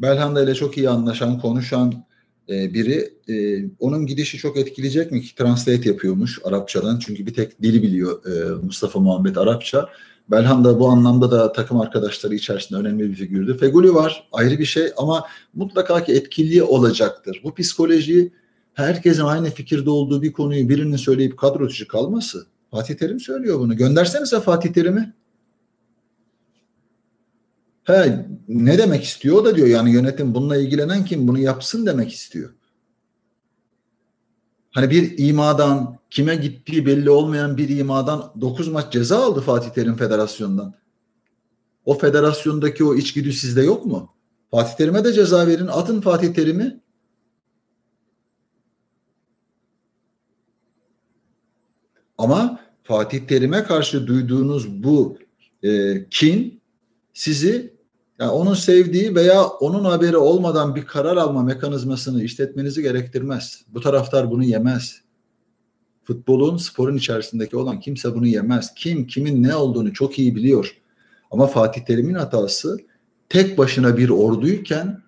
Belhanda 0.00 0.42
ile 0.42 0.54
çok 0.54 0.78
iyi 0.78 0.90
anlaşan, 0.90 1.40
konuşan 1.40 2.04
e, 2.48 2.74
biri. 2.74 3.14
E, 3.28 3.64
onun 3.78 4.06
gidişi 4.06 4.38
çok 4.38 4.56
etkileyecek 4.56 5.12
mi 5.12 5.22
ki? 5.22 5.34
Translate 5.34 5.88
yapıyormuş 5.88 6.38
Arapçadan. 6.44 6.98
Çünkü 6.98 7.26
bir 7.26 7.34
tek 7.34 7.62
dili 7.62 7.82
biliyor 7.82 8.26
e, 8.26 8.50
Mustafa 8.64 9.00
Muhammed 9.00 9.36
Arapça. 9.36 9.88
Belhanda 10.30 10.80
bu 10.80 10.88
anlamda 10.88 11.30
da 11.30 11.52
takım 11.52 11.80
arkadaşları 11.80 12.34
içerisinde 12.34 12.78
önemli 12.78 13.10
bir 13.10 13.14
figürdü. 13.14 13.58
Feguli 13.58 13.94
var 13.94 14.28
ayrı 14.32 14.58
bir 14.58 14.64
şey 14.64 14.92
ama 14.96 15.24
mutlaka 15.54 16.04
ki 16.04 16.12
etkili 16.12 16.62
olacaktır. 16.62 17.40
Bu 17.44 17.54
psikoloji 17.54 18.32
herkesin 18.74 19.22
aynı 19.22 19.50
fikirde 19.50 19.90
olduğu 19.90 20.22
bir 20.22 20.32
konuyu 20.32 20.68
birinin 20.68 20.96
söyleyip 20.96 21.38
kadro 21.38 21.68
dışı 21.68 21.88
kalması. 21.88 22.46
Fatih 22.70 22.94
Terim 22.94 23.20
söylüyor 23.20 23.58
bunu. 23.58 23.76
Göndersenize 23.76 24.40
Fatih 24.40 24.72
Terim'i. 24.72 25.12
He, 27.84 28.26
ne 28.48 28.78
demek 28.78 29.04
istiyor 29.04 29.36
o 29.36 29.44
da 29.44 29.56
diyor 29.56 29.68
yani 29.68 29.92
yönetim 29.92 30.34
bununla 30.34 30.56
ilgilenen 30.56 31.04
kim 31.04 31.28
bunu 31.28 31.38
yapsın 31.38 31.86
demek 31.86 32.12
istiyor. 32.12 32.50
Hani 34.70 34.90
bir 34.90 35.18
imadan 35.18 35.98
kime 36.10 36.36
gittiği 36.36 36.86
belli 36.86 37.10
olmayan 37.10 37.56
bir 37.56 37.68
imadan 37.68 38.32
9 38.40 38.68
maç 38.68 38.92
ceza 38.92 39.18
aldı 39.18 39.40
Fatih 39.40 39.70
Terim 39.70 39.96
federasyondan. 39.96 40.74
O 41.84 41.98
federasyondaki 41.98 42.84
o 42.84 42.94
içgüdü 42.94 43.32
sizde 43.32 43.62
yok 43.62 43.86
mu? 43.86 44.14
Fatih 44.50 44.76
Terim'e 44.76 45.04
de 45.04 45.12
ceza 45.12 45.46
verin. 45.46 45.66
Atın 45.66 46.00
Fatih 46.00 46.34
Terim'i. 46.34 46.80
Ama 52.18 52.60
Fatih 52.82 53.26
Terim'e 53.26 53.64
karşı 53.64 54.06
duyduğunuz 54.06 54.82
bu 54.82 55.18
e, 55.62 56.04
kin 56.10 56.60
sizi 57.14 57.77
yani 58.18 58.30
onun 58.30 58.54
sevdiği 58.54 59.14
veya 59.14 59.44
onun 59.46 59.84
haberi 59.84 60.16
olmadan 60.16 60.74
bir 60.74 60.86
karar 60.86 61.16
alma 61.16 61.42
mekanizmasını 61.42 62.22
işletmenizi 62.22 62.82
gerektirmez. 62.82 63.62
Bu 63.68 63.80
taraftar 63.80 64.30
bunu 64.30 64.44
yemez. 64.44 65.00
Futbolun, 66.04 66.56
sporun 66.56 66.96
içerisindeki 66.96 67.56
olan 67.56 67.80
kimse 67.80 68.14
bunu 68.14 68.26
yemez. 68.26 68.74
Kim, 68.74 69.06
kimin 69.06 69.42
ne 69.42 69.54
olduğunu 69.54 69.92
çok 69.92 70.18
iyi 70.18 70.36
biliyor. 70.36 70.76
Ama 71.30 71.46
Fatih 71.46 71.80
Terim'in 71.84 72.14
hatası 72.14 72.78
tek 73.28 73.58
başına 73.58 73.96
bir 73.96 74.08
orduyken 74.08 75.02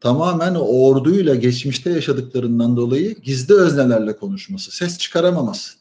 tamamen 0.00 0.54
o 0.54 0.60
orduyla 0.60 1.34
geçmişte 1.34 1.90
yaşadıklarından 1.90 2.76
dolayı 2.76 3.14
gizli 3.14 3.54
öznelerle 3.54 4.16
konuşması, 4.16 4.76
ses 4.76 4.98
çıkaramaması. 4.98 5.72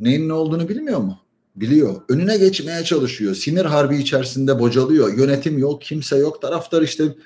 Neyin 0.00 0.28
ne 0.28 0.32
olduğunu 0.32 0.68
bilmiyor 0.68 0.98
mu? 0.98 1.18
Biliyor. 1.56 2.02
Önüne 2.08 2.38
geçmeye 2.38 2.84
çalışıyor. 2.84 3.34
Sinir 3.34 3.64
harbi 3.64 3.96
içerisinde 3.96 4.58
bocalıyor. 4.58 5.18
Yönetim 5.18 5.58
yok, 5.58 5.82
kimse 5.82 6.16
yok. 6.16 6.42
Taraftar 6.42 6.82
işte 6.82 7.16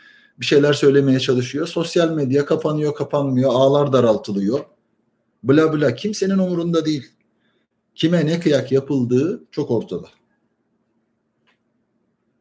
bir 0.41 0.47
şeyler 0.47 0.73
söylemeye 0.73 1.21
çalışıyor. 1.21 1.67
Sosyal 1.67 2.11
medya 2.11 2.47
kapanıyor, 2.47 2.95
kapanmıyor. 2.95 3.51
Ağlar 3.55 3.93
daraltılıyor. 3.93 4.61
Bla 5.43 5.73
bla. 5.73 5.95
Kimsenin 5.95 6.39
umurunda 6.39 6.85
değil. 6.85 7.07
Kime 7.95 8.27
ne 8.27 8.41
kıyak 8.41 8.73
yapıldığı 8.73 9.45
çok 9.51 9.71
ortada. 9.71 10.07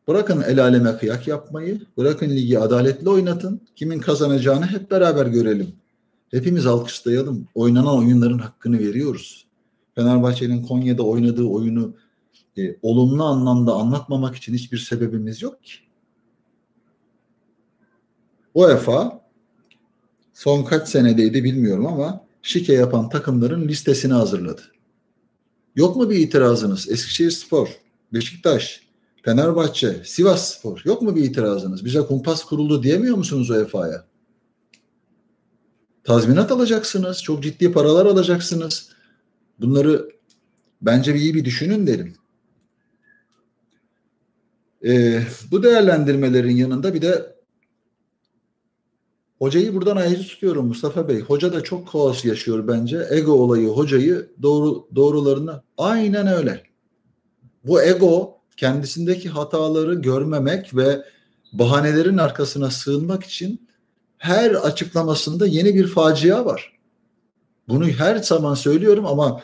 Bırakın 0.07 0.41
el 0.41 0.63
aleme 0.63 0.97
kıyak 0.97 1.27
yapmayı. 1.27 1.81
Bırakın 1.97 2.29
ligi 2.29 2.59
adaletli 2.59 3.09
oynatın. 3.09 3.61
Kimin 3.75 3.99
kazanacağını 3.99 4.65
hep 4.65 4.91
beraber 4.91 5.25
görelim. 5.25 5.75
Hepimiz 6.31 6.65
alkışlayalım. 6.65 7.47
Oynanan 7.55 7.97
oyunların 7.97 8.37
hakkını 8.37 8.79
veriyoruz. 8.79 9.45
Fenerbahçe'nin 9.95 10.65
Konya'da 10.65 11.03
oynadığı 11.03 11.43
oyunu 11.43 11.95
e, 12.57 12.75
olumlu 12.81 13.23
anlamda 13.23 13.73
anlatmamak 13.73 14.35
için 14.35 14.53
hiçbir 14.53 14.77
sebebimiz 14.77 15.41
yok 15.41 15.63
ki. 15.63 15.73
UEFA 18.53 19.21
son 20.33 20.63
kaç 20.63 20.87
senedeydi 20.87 21.43
bilmiyorum 21.43 21.87
ama 21.87 22.25
şike 22.41 22.73
yapan 22.73 23.09
takımların 23.09 23.67
listesini 23.67 24.13
hazırladı. 24.13 24.61
Yok 25.75 25.95
mu 25.95 26.09
bir 26.09 26.15
itirazınız? 26.15 26.89
Eskişehir 26.89 27.31
Spor, 27.31 27.67
Beşiktaş, 28.13 28.81
Fenerbahçe, 29.23 30.01
Sivas 30.05 30.53
Spor. 30.53 30.81
Yok 30.85 31.01
mu 31.01 31.15
bir 31.15 31.23
itirazınız? 31.23 31.85
Bize 31.85 32.01
kumpas 32.01 32.43
kuruldu 32.43 32.83
diyemiyor 32.83 33.17
musunuz 33.17 33.49
UEFA'ya? 33.49 34.05
Tazminat 36.03 36.51
alacaksınız. 36.51 37.23
Çok 37.23 37.43
ciddi 37.43 37.71
paralar 37.71 38.05
alacaksınız. 38.05 38.89
Bunları 39.59 40.09
bence 40.81 41.13
bir 41.13 41.19
iyi 41.19 41.33
bir 41.33 41.45
düşünün 41.45 41.87
derim. 41.87 42.15
Ee, 44.85 45.21
bu 45.51 45.63
değerlendirmelerin 45.63 46.55
yanında 46.55 46.93
bir 46.93 47.01
de 47.01 47.35
hocayı 49.39 49.73
buradan 49.73 49.95
ayrı 49.97 50.21
tutuyorum 50.21 50.67
Mustafa 50.67 51.07
Bey. 51.07 51.19
Hoca 51.19 51.53
da 51.53 51.63
çok 51.63 51.91
kaos 51.91 52.25
yaşıyor 52.25 52.67
bence. 52.67 53.07
Ego 53.09 53.31
olayı 53.31 53.67
hocayı 53.67 54.29
doğru 54.41 54.87
doğrularını 54.95 55.63
aynen 55.77 56.27
öyle. 56.27 56.63
Bu 57.65 57.81
ego 57.81 58.37
kendisindeki 58.57 59.29
hataları 59.29 59.93
görmemek 59.93 60.75
ve 60.75 61.05
bahanelerin 61.53 62.17
arkasına 62.17 62.71
sığınmak 62.71 63.23
için 63.23 63.67
her 64.17 64.51
açıklamasında 64.51 65.47
yeni 65.47 65.75
bir 65.75 65.87
facia 65.87 66.45
var. 66.45 66.72
Bunu 67.67 67.87
her 67.87 68.15
zaman 68.15 68.53
söylüyorum 68.53 69.05
ama 69.05 69.41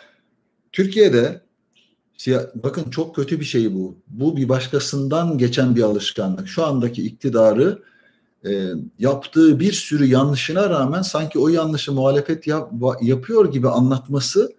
Türkiye'de 0.71 1.41
bakın 2.55 2.89
çok 2.89 3.15
kötü 3.15 3.39
bir 3.39 3.45
şey 3.45 3.75
bu. 3.75 3.97
Bu 4.07 4.37
bir 4.37 4.49
başkasından 4.49 5.37
geçen 5.37 5.75
bir 5.75 5.81
alışkanlık. 5.81 6.47
Şu 6.47 6.65
andaki 6.65 7.03
iktidarı 7.03 7.79
e, 8.45 8.69
yaptığı 8.99 9.59
bir 9.59 9.71
sürü 9.73 10.05
yanlışına 10.05 10.69
rağmen 10.69 11.01
sanki 11.01 11.39
o 11.39 11.47
yanlışı 11.47 11.91
muhalefet 11.91 12.47
yap, 12.47 12.71
yapıyor 13.01 13.51
gibi 13.51 13.69
anlatması 13.69 14.53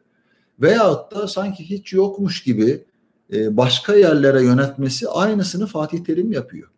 veyahut 0.61 1.15
da 1.15 1.29
sanki 1.29 1.71
hiç 1.71 1.93
yokmuş 1.93 2.43
gibi 2.43 2.85
e, 3.33 3.57
başka 3.57 3.95
yerlere 3.95 4.45
yönetmesi 4.45 5.09
aynısını 5.09 5.67
Fatih 5.67 6.05
Terim 6.05 6.33
yapıyor. 6.33 6.69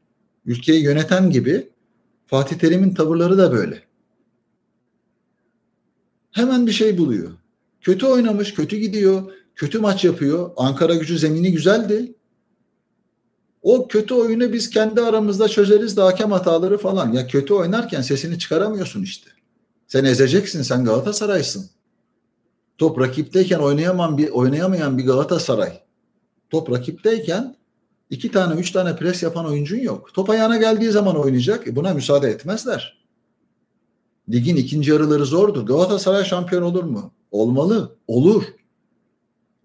Ülkeyi 0.47 0.83
yöneten 0.83 1.31
gibi 1.31 1.71
Fatih 2.27 2.57
Terim'in 2.57 2.95
tavırları 2.95 3.39
da 3.39 3.53
böyle. 3.53 3.83
Hemen 6.33 6.67
bir 6.67 6.73
şey 6.73 6.99
buluyor. 6.99 7.31
Kötü 7.81 8.07
oynamış, 8.07 8.55
kötü 8.55 8.77
gidiyor, 8.77 9.33
kötü 9.55 9.79
maç 9.79 10.05
yapıyor. 10.05 10.51
Ankara 10.57 10.95
gücü 10.95 11.19
zemini 11.19 11.53
güzeldi. 11.53 12.15
O 13.63 13.89
kötü 13.89 14.15
oyunu 14.15 14.53
biz 14.53 14.71
kendi 14.71 15.01
aramızda 15.01 15.49
çözeriz 15.49 15.97
de 15.97 16.01
hakem 16.01 16.33
hataları 16.33 16.79
falan. 16.79 17.13
Ya 17.13 17.27
kötü 17.27 17.55
oynarken 17.55 18.03
sesini 18.03 18.39
çıkaramıyorsun 18.39 19.03
işte. 19.03 19.31
Sen 19.87 20.05
ezeceksin, 20.05 20.63
sen 20.63 20.85
Galatasaray'sın. 20.85 21.71
Top 22.79 23.01
rakipteyken 23.01 23.59
oynayamayan 23.59 24.19
bir 24.19 24.29
oynayamayan 24.29 24.99
bir 24.99 25.07
Galatasaray. 25.07 25.81
Top 26.51 26.71
rakipteyken 26.71 27.57
iki 28.11 28.31
tane, 28.31 28.61
üç 28.61 28.71
tane 28.71 28.97
pres 28.97 29.23
yapan 29.23 29.47
oyuncun 29.47 29.79
yok. 29.79 30.15
Top 30.15 30.31
ayağına 30.31 30.57
geldiği 30.57 30.91
zaman 30.91 31.17
oynayacak. 31.17 31.69
E 31.69 31.77
buna 31.77 31.95
müsaade 31.95 32.29
etmezler. 32.29 33.02
Ligin 34.31 34.57
ikinci 34.57 34.91
yarıları 34.91 35.27
zordur. 35.27 35.67
Galatasaray 35.67 36.25
şampiyon 36.25 36.63
olur 36.63 36.85
mu? 36.85 37.13
Olmalı. 37.31 37.97
Olur. 38.07 38.45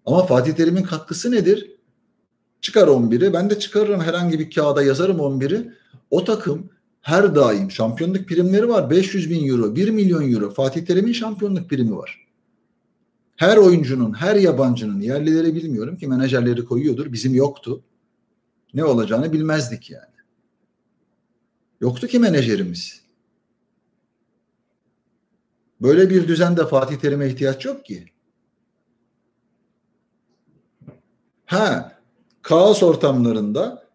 Ama 0.06 0.26
Fatih 0.26 0.52
Terim'in 0.52 0.82
katkısı 0.82 1.30
nedir? 1.30 1.70
Çıkar 2.60 2.88
11'i. 2.88 3.32
Ben 3.32 3.50
de 3.50 3.58
çıkarırım 3.58 4.00
herhangi 4.00 4.38
bir 4.38 4.50
kağıda 4.50 4.82
yazarım 4.82 5.18
11'i. 5.18 5.72
O 6.10 6.24
takım 6.24 6.70
her 7.00 7.34
daim 7.34 7.70
şampiyonluk 7.70 8.28
primleri 8.28 8.68
var. 8.68 8.90
500 8.90 9.30
bin 9.30 9.48
euro, 9.48 9.76
1 9.76 9.88
milyon 9.88 10.32
euro. 10.32 10.50
Fatih 10.50 10.86
Terim'in 10.86 11.12
şampiyonluk 11.12 11.70
primi 11.70 11.96
var. 11.96 12.26
Her 13.36 13.56
oyuncunun, 13.56 14.12
her 14.12 14.36
yabancının, 14.36 15.00
yerlileri 15.00 15.54
bilmiyorum 15.54 15.96
ki 15.96 16.06
menajerleri 16.06 16.64
koyuyordur. 16.64 17.12
Bizim 17.12 17.34
yoktu. 17.34 17.82
Ne 18.74 18.84
olacağını 18.84 19.32
bilmezdik 19.32 19.90
yani. 19.90 20.04
Yoktu 21.80 22.06
ki 22.06 22.18
menajerimiz. 22.18 23.07
Böyle 25.82 26.10
bir 26.10 26.28
düzende 26.28 26.66
Fatih 26.66 26.96
Terim'e 26.96 27.28
ihtiyaç 27.28 27.64
yok 27.64 27.84
ki. 27.84 28.06
Ha, 31.46 31.98
kaos 32.42 32.82
ortamlarında 32.82 33.88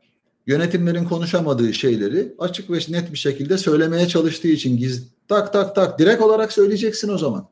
yönetimlerin 0.48 1.06
konuşamadığı 1.06 1.74
şeyleri 1.74 2.36
açık 2.40 2.72
ve 2.72 2.78
net 2.90 3.12
bir 3.12 3.18
şekilde 3.18 3.58
söylemeye 3.58 4.08
çalıştığı 4.08 4.48
için 4.48 4.78
giz 4.78 5.08
tak 5.28 5.54
tak 5.54 5.76
tak 5.76 6.00
direkt 6.00 6.22
olarak 6.22 6.52
söyleyeceksin 6.54 7.10
o 7.10 7.18
zaman. 7.18 7.50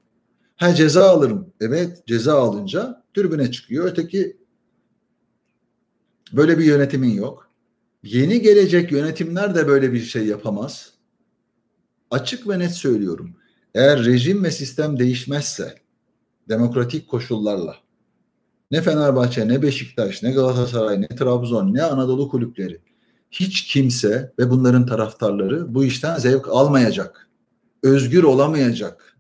Ha 0.55 0.75
ceza 0.75 1.09
alırım. 1.09 1.53
Evet 1.61 2.07
ceza 2.07 2.41
alınca 2.41 3.03
türbüne 3.13 3.51
çıkıyor. 3.51 3.85
Öteki 3.85 4.37
böyle 6.33 6.57
bir 6.57 6.65
yönetimin 6.65 7.13
yok. 7.13 7.49
Yeni 8.03 8.41
gelecek 8.41 8.91
yönetimler 8.91 9.55
de 9.55 9.67
böyle 9.67 9.93
bir 9.93 10.01
şey 10.01 10.27
yapamaz. 10.27 10.93
Açık 12.11 12.49
ve 12.49 12.59
net 12.59 12.71
söylüyorum. 12.71 13.35
Eğer 13.75 14.05
rejim 14.05 14.43
ve 14.43 14.51
sistem 14.51 14.99
değişmezse 14.99 15.75
demokratik 16.49 17.07
koşullarla 17.07 17.75
ne 18.71 18.81
Fenerbahçe, 18.81 19.47
ne 19.47 19.61
Beşiktaş, 19.61 20.23
ne 20.23 20.31
Galatasaray, 20.31 21.01
ne 21.01 21.07
Trabzon, 21.07 21.73
ne 21.73 21.83
Anadolu 21.83 22.29
kulüpleri 22.29 22.81
hiç 23.31 23.63
kimse 23.63 24.33
ve 24.39 24.49
bunların 24.49 24.85
taraftarları 24.85 25.75
bu 25.75 25.85
işten 25.85 26.17
zevk 26.17 26.47
almayacak. 26.47 27.29
Özgür 27.83 28.23
olamayacak. 28.23 29.17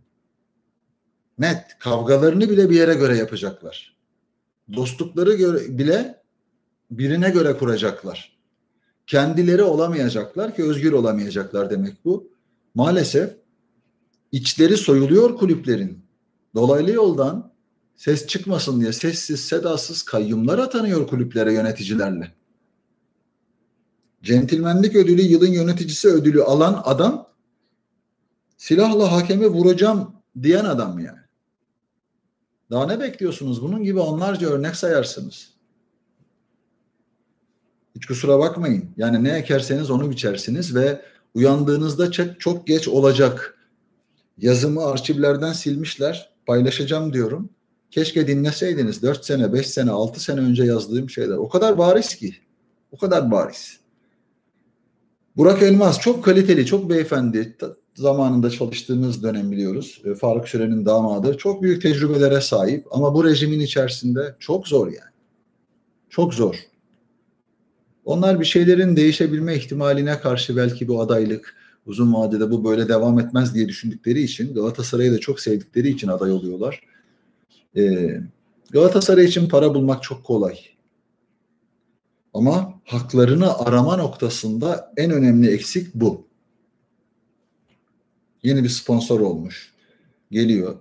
Net. 1.39 1.79
Kavgalarını 1.79 2.49
bile 2.49 2.69
bir 2.69 2.75
yere 2.75 2.93
göre 2.93 3.17
yapacaklar. 3.17 3.97
Dostlukları 4.75 5.33
göre, 5.33 5.77
bile 5.77 6.21
birine 6.91 7.29
göre 7.29 7.57
kuracaklar. 7.57 8.37
Kendileri 9.07 9.63
olamayacaklar 9.63 10.55
ki 10.55 10.63
özgür 10.63 10.91
olamayacaklar 10.91 11.69
demek 11.69 12.05
bu. 12.05 12.31
Maalesef 12.75 13.40
içleri 14.31 14.77
soyuluyor 14.77 15.35
kulüplerin. 15.35 16.05
Dolaylı 16.55 16.91
yoldan 16.91 17.51
ses 17.95 18.27
çıkmasın 18.27 18.81
diye 18.81 18.93
sessiz 18.93 19.39
sedasız 19.39 20.03
kayyumlar 20.03 20.59
atanıyor 20.59 21.07
kulüplere 21.07 21.53
yöneticilerle. 21.53 22.31
Centilmenlik 24.23 24.95
ödülü 24.95 25.21
yılın 25.21 25.51
yöneticisi 25.51 26.07
ödülü 26.07 26.43
alan 26.43 26.81
adam 26.85 27.27
silahla 28.57 29.11
hakemi 29.11 29.47
vuracağım 29.47 30.15
diyen 30.41 30.65
adam 30.65 30.99
yani. 30.99 31.19
Daha 32.71 32.85
ne 32.85 32.99
bekliyorsunuz? 32.99 33.61
Bunun 33.61 33.83
gibi 33.83 33.99
onlarca 33.99 34.49
örnek 34.49 34.75
sayarsınız. 34.75 35.53
Hiç 37.95 38.05
kusura 38.05 38.39
bakmayın. 38.39 38.89
Yani 38.97 39.23
ne 39.23 39.31
ekerseniz 39.31 39.91
onu 39.91 40.09
biçersiniz 40.09 40.75
ve 40.75 41.01
uyandığınızda 41.33 42.11
çok, 42.39 42.67
geç 42.67 42.87
olacak. 42.87 43.57
Yazımı 44.41 44.85
arşivlerden 44.85 45.53
silmişler. 45.53 46.29
Paylaşacağım 46.45 47.13
diyorum. 47.13 47.49
Keşke 47.91 48.27
dinleseydiniz 48.27 49.01
4 49.03 49.25
sene, 49.25 49.53
5 49.53 49.67
sene, 49.67 49.91
6 49.91 50.19
sene 50.19 50.39
önce 50.39 50.63
yazdığım 50.63 51.09
şeyler. 51.09 51.35
O 51.37 51.49
kadar 51.49 51.77
bariz 51.77 52.15
ki. 52.15 52.35
O 52.91 52.97
kadar 52.97 53.31
bariz. 53.31 53.79
Burak 55.37 55.63
Elmas 55.63 55.99
çok 55.99 56.25
kaliteli, 56.25 56.65
çok 56.65 56.89
beyefendi. 56.89 57.57
Zamanında 57.95 58.49
çalıştığımız 58.49 59.23
dönem 59.23 59.51
biliyoruz. 59.51 60.01
E, 60.05 60.15
Faruk 60.15 60.49
Süren'in 60.49 60.85
damadı. 60.85 61.37
Çok 61.37 61.61
büyük 61.61 61.81
tecrübelere 61.81 62.41
sahip 62.41 62.85
ama 62.91 63.15
bu 63.15 63.25
rejimin 63.25 63.59
içerisinde 63.59 64.35
çok 64.39 64.67
zor 64.67 64.87
yani. 64.87 65.11
Çok 66.09 66.33
zor. 66.33 66.55
Onlar 68.05 68.39
bir 68.39 68.45
şeylerin 68.45 68.95
değişebilme 68.95 69.55
ihtimaline 69.55 70.19
karşı 70.19 70.57
belki 70.57 70.87
bu 70.87 71.01
adaylık 71.01 71.60
uzun 71.85 72.13
vadede 72.13 72.51
bu 72.51 72.63
böyle 72.63 72.87
devam 72.87 73.19
etmez 73.19 73.55
diye 73.55 73.67
düşündükleri 73.67 74.21
için 74.21 74.53
Galatasaray'ı 74.53 75.13
da 75.13 75.19
çok 75.19 75.39
sevdikleri 75.39 75.89
için 75.89 76.07
aday 76.07 76.31
oluyorlar. 76.31 76.81
E, 77.77 78.11
Galatasaray 78.71 79.25
için 79.25 79.49
para 79.49 79.75
bulmak 79.75 80.03
çok 80.03 80.23
kolay. 80.23 80.59
Ama 82.33 82.81
haklarını 82.85 83.57
arama 83.57 83.97
noktasında 83.97 84.93
en 84.97 85.11
önemli 85.11 85.49
eksik 85.49 85.95
bu. 85.95 86.27
Yeni 88.43 88.63
bir 88.63 88.69
sponsor 88.69 89.19
olmuş. 89.19 89.73
Geliyor. 90.31 90.75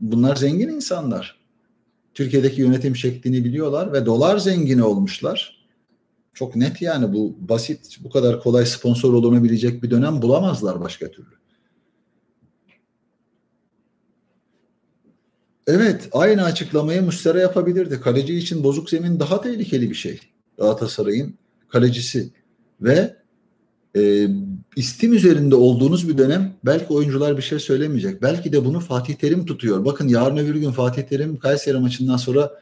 Bunlar 0.00 0.36
zengin 0.36 0.68
insanlar. 0.68 1.38
Türkiye'deki 2.14 2.60
yönetim 2.60 2.96
şeklini 2.96 3.44
biliyorlar 3.44 3.92
ve 3.92 4.06
dolar 4.06 4.38
zengini 4.38 4.82
olmuşlar. 4.82 5.63
Çok 6.34 6.56
net 6.56 6.82
yani 6.82 7.12
bu 7.12 7.36
basit, 7.40 7.98
bu 8.04 8.10
kadar 8.10 8.40
kolay 8.40 8.66
sponsor 8.66 9.12
olunabilecek 9.12 9.82
bir 9.82 9.90
dönem 9.90 10.22
bulamazlar 10.22 10.80
başka 10.80 11.10
türlü. 11.10 11.34
Evet, 15.66 16.08
aynı 16.12 16.44
açıklamayı 16.44 17.02
Mustera 17.02 17.40
yapabilirdi. 17.40 18.00
Kaleci 18.00 18.34
için 18.34 18.64
bozuk 18.64 18.90
zemin 18.90 19.20
daha 19.20 19.40
tehlikeli 19.40 19.90
bir 19.90 19.94
şey. 19.94 20.20
Galatasaray'ın 20.58 21.34
kalecisi 21.68 22.30
ve 22.80 23.16
e, 23.96 24.28
istim 24.76 25.12
üzerinde 25.12 25.54
olduğunuz 25.54 26.08
bir 26.08 26.18
dönem 26.18 26.54
belki 26.64 26.92
oyuncular 26.92 27.36
bir 27.36 27.42
şey 27.42 27.58
söylemeyecek. 27.58 28.22
Belki 28.22 28.52
de 28.52 28.64
bunu 28.64 28.80
Fatih 28.80 29.14
Terim 29.14 29.46
tutuyor. 29.46 29.84
Bakın 29.84 30.08
yarın 30.08 30.36
öbür 30.36 30.54
gün 30.54 30.70
Fatih 30.70 31.02
Terim 31.02 31.38
Kayseri 31.38 31.78
maçından 31.78 32.16
sonra 32.16 32.52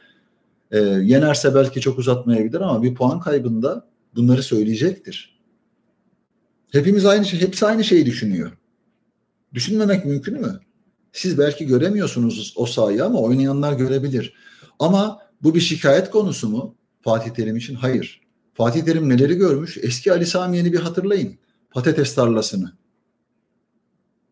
e, 0.73 0.79
yenerse 0.79 1.55
belki 1.55 1.81
çok 1.81 1.99
uzatmayabilir 1.99 2.61
ama 2.61 2.83
bir 2.83 2.95
puan 2.95 3.19
kaybında 3.19 3.87
bunları 4.15 4.43
söyleyecektir. 4.43 5.39
Hepimiz 6.71 7.05
aynı 7.05 7.25
şey, 7.25 7.41
hepsi 7.41 7.65
aynı 7.65 7.83
şeyi 7.83 8.05
düşünüyor. 8.05 8.51
Düşünmemek 9.53 10.05
mümkün 10.05 10.41
mü? 10.41 10.59
Siz 11.11 11.37
belki 11.37 11.67
göremiyorsunuz 11.67 12.53
o 12.55 12.65
sahayı 12.65 13.05
ama 13.05 13.19
oynayanlar 13.19 13.73
görebilir. 13.73 14.33
Ama 14.79 15.19
bu 15.43 15.55
bir 15.55 15.59
şikayet 15.59 16.09
konusu 16.09 16.49
mu 16.49 16.75
Fatih 17.01 17.31
Terim 17.31 17.57
için? 17.57 17.75
Hayır. 17.75 18.21
Fatih 18.53 18.81
Terim 18.81 19.09
neleri 19.09 19.35
görmüş? 19.35 19.77
Eski 19.81 20.11
Ali 20.11 20.25
Samiyen'i 20.25 20.73
bir 20.73 20.79
hatırlayın. 20.79 21.37
Patates 21.71 22.15
tarlasını. 22.15 22.71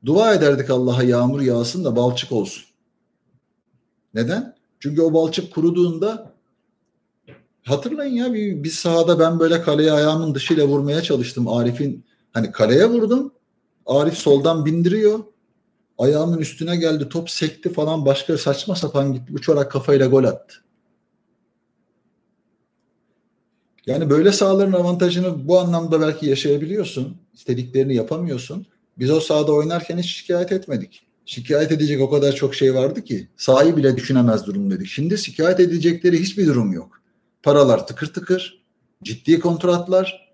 Dua 0.06 0.34
ederdik 0.34 0.70
Allah'a 0.70 1.04
yağmur 1.04 1.42
yağsın 1.42 1.84
da 1.84 1.96
balçık 1.96 2.32
olsun. 2.32 2.64
Neden? 4.14 4.56
Çünkü 4.80 5.02
o 5.02 5.14
balçık 5.14 5.54
kuruduğunda 5.54 6.31
Hatırlayın 7.64 8.14
ya 8.14 8.34
bir, 8.34 8.64
bir 8.64 8.70
sahada 8.70 9.20
ben 9.20 9.40
böyle 9.40 9.62
kaleye 9.62 9.92
ayağımın 9.92 10.36
dışıyla 10.36 10.68
vurmaya 10.68 11.02
çalıştım. 11.02 11.48
Arif'in 11.48 12.06
hani 12.34 12.52
kaleye 12.52 12.90
vurdum. 12.90 13.34
Arif 13.86 14.14
soldan 14.14 14.66
bindiriyor. 14.66 15.20
Ayağımın 15.98 16.38
üstüne 16.38 16.76
geldi. 16.76 17.10
Top 17.10 17.30
sekti 17.30 17.74
falan 17.74 18.06
başka 18.06 18.38
saçma 18.38 18.76
sapan 18.76 19.14
gitti. 19.14 19.34
Uçarak 19.34 19.72
kafayla 19.72 20.08
gol 20.08 20.24
attı. 20.24 20.56
Yani 23.86 24.10
böyle 24.10 24.32
sahaların 24.32 24.74
avantajını 24.74 25.48
bu 25.48 25.60
anlamda 25.60 26.02
belki 26.02 26.26
yaşayabiliyorsun. 26.26 27.18
İstediklerini 27.34 27.96
yapamıyorsun. 27.96 28.66
Biz 29.00 29.12
o 29.12 29.20
sahada 29.20 29.54
oynarken 29.54 29.98
hiç 29.98 30.16
şikayet 30.16 30.52
etmedik. 30.52 31.08
Şikayet 31.26 31.72
edecek 31.72 32.02
o 32.02 32.10
kadar 32.10 32.32
çok 32.32 32.56
şey 32.56 32.76
vardı 32.76 33.04
ki 33.04 33.28
sahayı 33.38 33.78
bile 33.78 33.98
düşünemez 33.98 34.46
durumdaydık. 34.46 34.88
Şimdi 34.88 35.18
şikayet 35.18 35.60
edecekleri 35.60 36.20
hiçbir 36.20 36.48
durum 36.48 36.74
yok. 36.74 37.01
Paralar 37.44 37.88
tıkır 37.88 38.14
tıkır, 38.14 38.64
ciddi 39.04 39.40
kontratlar, 39.40 40.34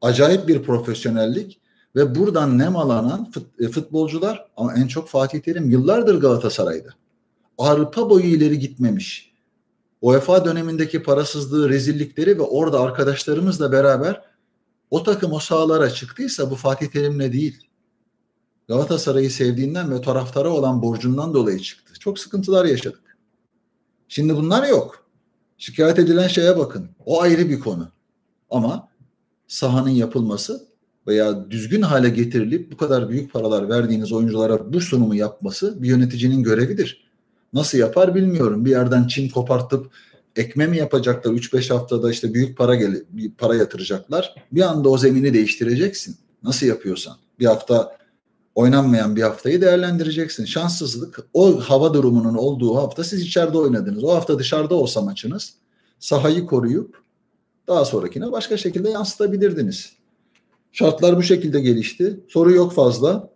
acayip 0.00 0.48
bir 0.48 0.62
profesyonellik 0.62 1.60
ve 1.96 2.14
buradan 2.14 2.58
nemalanan 2.58 3.32
e, 3.60 3.68
futbolcular 3.68 4.50
ama 4.56 4.74
en 4.74 4.86
çok 4.86 5.08
Fatih 5.08 5.40
Terim 5.40 5.70
yıllardır 5.70 6.20
Galatasaray'da. 6.20 6.88
Arpa 7.58 8.10
boyu 8.10 8.24
ileri 8.24 8.58
gitmemiş. 8.58 9.32
UEFA 10.00 10.44
dönemindeki 10.44 11.02
parasızlığı, 11.02 11.68
rezillikleri 11.68 12.38
ve 12.38 12.42
orada 12.42 12.80
arkadaşlarımızla 12.80 13.72
beraber 13.72 14.22
o 14.90 15.02
takım 15.02 15.32
o 15.32 15.38
sahalara 15.38 15.90
çıktıysa 15.90 16.50
bu 16.50 16.54
Fatih 16.54 16.86
Terim'le 16.86 17.32
değil. 17.32 17.68
Galatasaray'ı 18.68 19.30
sevdiğinden 19.30 19.90
ve 19.90 20.00
taraftara 20.00 20.50
olan 20.50 20.82
borcundan 20.82 21.34
dolayı 21.34 21.58
çıktı. 21.58 21.94
Çok 22.00 22.18
sıkıntılar 22.18 22.64
yaşadık. 22.64 23.18
Şimdi 24.08 24.36
bunlar 24.36 24.68
yok. 24.68 25.07
Şikayet 25.58 25.98
edilen 25.98 26.28
şeye 26.28 26.58
bakın. 26.58 26.88
O 27.06 27.22
ayrı 27.22 27.48
bir 27.48 27.60
konu. 27.60 27.88
Ama 28.50 28.88
sahanın 29.48 29.90
yapılması 29.90 30.68
veya 31.06 31.50
düzgün 31.50 31.82
hale 31.82 32.08
getirilip 32.08 32.72
bu 32.72 32.76
kadar 32.76 33.08
büyük 33.08 33.32
paralar 33.32 33.68
verdiğiniz 33.68 34.12
oyunculara 34.12 34.72
bu 34.72 34.80
sunumu 34.80 35.14
yapması 35.14 35.82
bir 35.82 35.88
yöneticinin 35.88 36.42
görevidir. 36.42 37.08
Nasıl 37.52 37.78
yapar 37.78 38.14
bilmiyorum. 38.14 38.64
Bir 38.64 38.70
yerden 38.70 39.06
çim 39.06 39.28
kopartıp 39.28 39.90
ekme 40.36 40.66
mi 40.66 40.76
yapacaklar 40.76 41.32
3-5 41.32 41.72
haftada 41.72 42.10
işte 42.10 42.34
büyük 42.34 42.58
para 42.58 42.74
gel 42.74 43.02
para 43.38 43.54
yatıracaklar. 43.54 44.34
Bir 44.52 44.62
anda 44.62 44.88
o 44.88 44.98
zemini 44.98 45.34
değiştireceksin. 45.34 46.16
Nasıl 46.42 46.66
yapıyorsan. 46.66 47.16
Bir 47.40 47.46
hafta 47.46 47.98
oynanmayan 48.58 49.16
bir 49.16 49.22
haftayı 49.22 49.60
değerlendireceksin. 49.60 50.44
Şanssızlık 50.44 51.18
o 51.34 51.60
hava 51.60 51.94
durumunun 51.94 52.34
olduğu 52.34 52.76
hafta 52.76 53.04
siz 53.04 53.20
içeride 53.20 53.58
oynadınız. 53.58 54.04
O 54.04 54.14
hafta 54.14 54.38
dışarıda 54.38 54.74
olsa 54.74 55.00
maçınız 55.00 55.54
sahayı 55.98 56.46
koruyup 56.46 57.02
daha 57.68 57.84
sonrakine 57.84 58.32
başka 58.32 58.56
şekilde 58.56 58.90
yansıtabilirdiniz. 58.90 59.92
Şartlar 60.72 61.16
bu 61.16 61.22
şekilde 61.22 61.60
gelişti. 61.60 62.20
Soru 62.28 62.52
yok 62.52 62.72
fazla. 62.72 63.30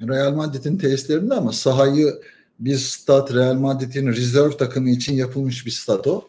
Real 0.00 0.34
Madrid'in 0.34 0.78
tesislerinde 0.78 1.34
ama 1.34 1.52
sahayı 1.52 2.20
bir 2.58 2.76
stat 2.76 3.34
Real 3.34 3.54
Madrid'in 3.54 4.06
rezerv 4.06 4.50
takımı 4.50 4.90
için 4.90 5.14
yapılmış 5.14 5.66
bir 5.66 5.70
stat 5.70 6.06
o. 6.06 6.24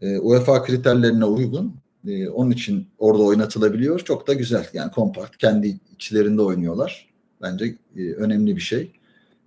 E, 0.00 0.18
UEFA 0.18 0.62
kriterlerine 0.62 1.24
uygun. 1.24 1.74
E, 2.08 2.28
onun 2.28 2.50
için 2.50 2.86
orada 2.98 3.22
oynatılabiliyor. 3.22 4.00
Çok 4.00 4.28
da 4.28 4.32
güzel. 4.32 4.66
Yani 4.72 4.90
kompakt. 4.90 5.36
Kendi 5.36 5.78
içlerinde 5.94 6.42
oynuyorlar. 6.42 7.08
Bence 7.42 7.74
e, 7.96 8.12
önemli 8.12 8.56
bir 8.56 8.60
şey. 8.60 8.92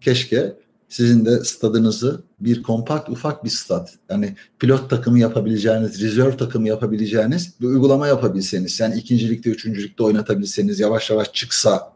Keşke 0.01 0.53
sizin 0.89 1.25
de 1.25 1.43
stadınızı 1.43 2.21
bir 2.39 2.63
kompakt 2.63 3.09
ufak 3.09 3.43
bir 3.43 3.49
stat 3.49 3.93
yani 4.09 4.35
pilot 4.59 4.89
takımı 4.89 5.19
yapabileceğiniz, 5.19 6.01
rezerv 6.01 6.37
takımı 6.37 6.67
yapabileceğiniz 6.67 7.53
bir 7.61 7.65
uygulama 7.65 8.07
yapabilseniz 8.07 8.79
yani 8.79 8.95
ikincilikte, 8.95 9.49
üçüncülükte 9.49 10.03
oynatabilseniz 10.03 10.79
yavaş 10.79 11.09
yavaş 11.09 11.33
çıksa 11.33 11.93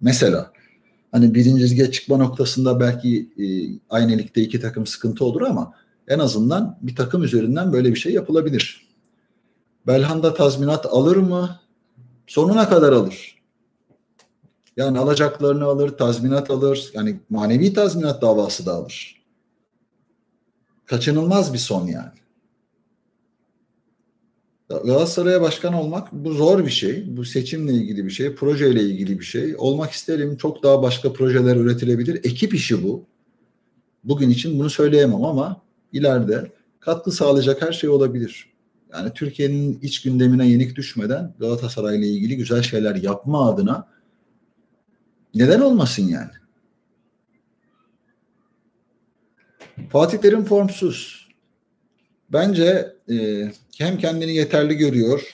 mesela 0.00 0.52
hani 1.12 1.34
birinci 1.34 1.70
lige 1.70 1.90
çıkma 1.90 2.16
noktasında 2.16 2.80
belki 2.80 3.28
e, 3.38 3.44
aynı 3.90 4.18
ligde 4.18 4.42
iki 4.42 4.60
takım 4.60 4.86
sıkıntı 4.86 5.24
olur 5.24 5.42
ama 5.42 5.72
en 6.08 6.18
azından 6.18 6.78
bir 6.82 6.96
takım 6.96 7.22
üzerinden 7.22 7.72
böyle 7.72 7.90
bir 7.90 7.98
şey 7.98 8.12
yapılabilir. 8.12 8.83
Belhanda 9.86 10.34
tazminat 10.34 10.86
alır 10.86 11.16
mı? 11.16 11.60
Sonuna 12.26 12.68
kadar 12.68 12.92
alır. 12.92 13.42
Yani 14.76 14.98
alacaklarını 14.98 15.64
alır, 15.64 15.88
tazminat 15.88 16.50
alır. 16.50 16.90
Yani 16.94 17.20
manevi 17.30 17.72
tazminat 17.72 18.22
davası 18.22 18.66
da 18.66 18.72
alır. 18.72 19.24
Kaçınılmaz 20.86 21.52
bir 21.52 21.58
son 21.58 21.86
yani. 21.86 22.12
Galatasaray'a 24.68 25.40
başkan 25.40 25.74
olmak 25.74 26.12
bu 26.12 26.32
zor 26.32 26.66
bir 26.66 26.70
şey. 26.70 27.16
Bu 27.16 27.24
seçimle 27.24 27.72
ilgili 27.72 28.04
bir 28.04 28.10
şey, 28.10 28.34
projeyle 28.34 28.82
ilgili 28.82 29.18
bir 29.18 29.24
şey. 29.24 29.54
Olmak 29.58 29.90
isterim. 29.90 30.36
Çok 30.36 30.62
daha 30.62 30.82
başka 30.82 31.12
projeler 31.12 31.56
üretilebilir. 31.56 32.16
Ekip 32.16 32.54
işi 32.54 32.84
bu. 32.84 33.04
Bugün 34.04 34.30
için 34.30 34.58
bunu 34.58 34.70
söyleyemem 34.70 35.24
ama 35.24 35.62
ileride 35.92 36.52
katkı 36.80 37.12
sağlayacak 37.12 37.62
her 37.62 37.72
şey 37.72 37.90
olabilir. 37.90 38.53
Yani 38.94 39.12
Türkiye'nin 39.14 39.78
iç 39.82 40.02
gündemine 40.02 40.48
yenik 40.48 40.76
düşmeden 40.76 41.34
Galatasaray'la 41.38 42.06
ilgili 42.06 42.36
güzel 42.36 42.62
şeyler 42.62 42.94
yapma 42.94 43.50
adına 43.50 43.88
neden 45.34 45.60
olmasın 45.60 46.02
yani? 46.02 46.30
Fatih 49.88 50.18
Terim 50.18 50.44
formsuz. 50.44 51.28
Bence 52.32 52.96
e, 53.10 53.48
hem 53.78 53.98
kendini 53.98 54.34
yeterli 54.34 54.74
görüyor 54.74 55.32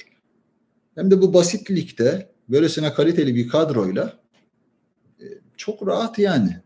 hem 0.95 1.11
de 1.11 1.23
bu 1.23 1.35
basit 1.35 1.71
ligde 1.71 2.31
böylesine 2.49 2.93
kaliteli 2.93 3.35
bir 3.35 3.49
kadroyla 3.49 4.21
e, 5.21 5.25
çok 5.57 5.87
rahat 5.87 6.19
yani. 6.19 6.57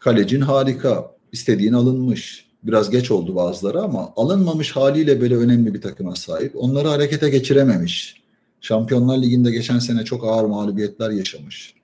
Kalecin 0.00 0.40
harika. 0.40 1.12
istediğin 1.32 1.72
alınmış. 1.72 2.51
Biraz 2.62 2.90
geç 2.90 3.10
oldu 3.10 3.36
bazıları 3.36 3.80
ama 3.80 4.12
alınmamış 4.16 4.76
haliyle 4.76 5.20
böyle 5.20 5.36
önemli 5.36 5.74
bir 5.74 5.80
takıma 5.80 6.16
sahip. 6.16 6.52
Onları 6.56 6.88
harekete 6.88 7.30
geçirememiş. 7.30 8.22
Şampiyonlar 8.60 9.18
Ligi'nde 9.18 9.50
geçen 9.50 9.78
sene 9.78 10.04
çok 10.04 10.24
ağır 10.24 10.44
mağlubiyetler 10.44 11.10
yaşamış. 11.10 11.74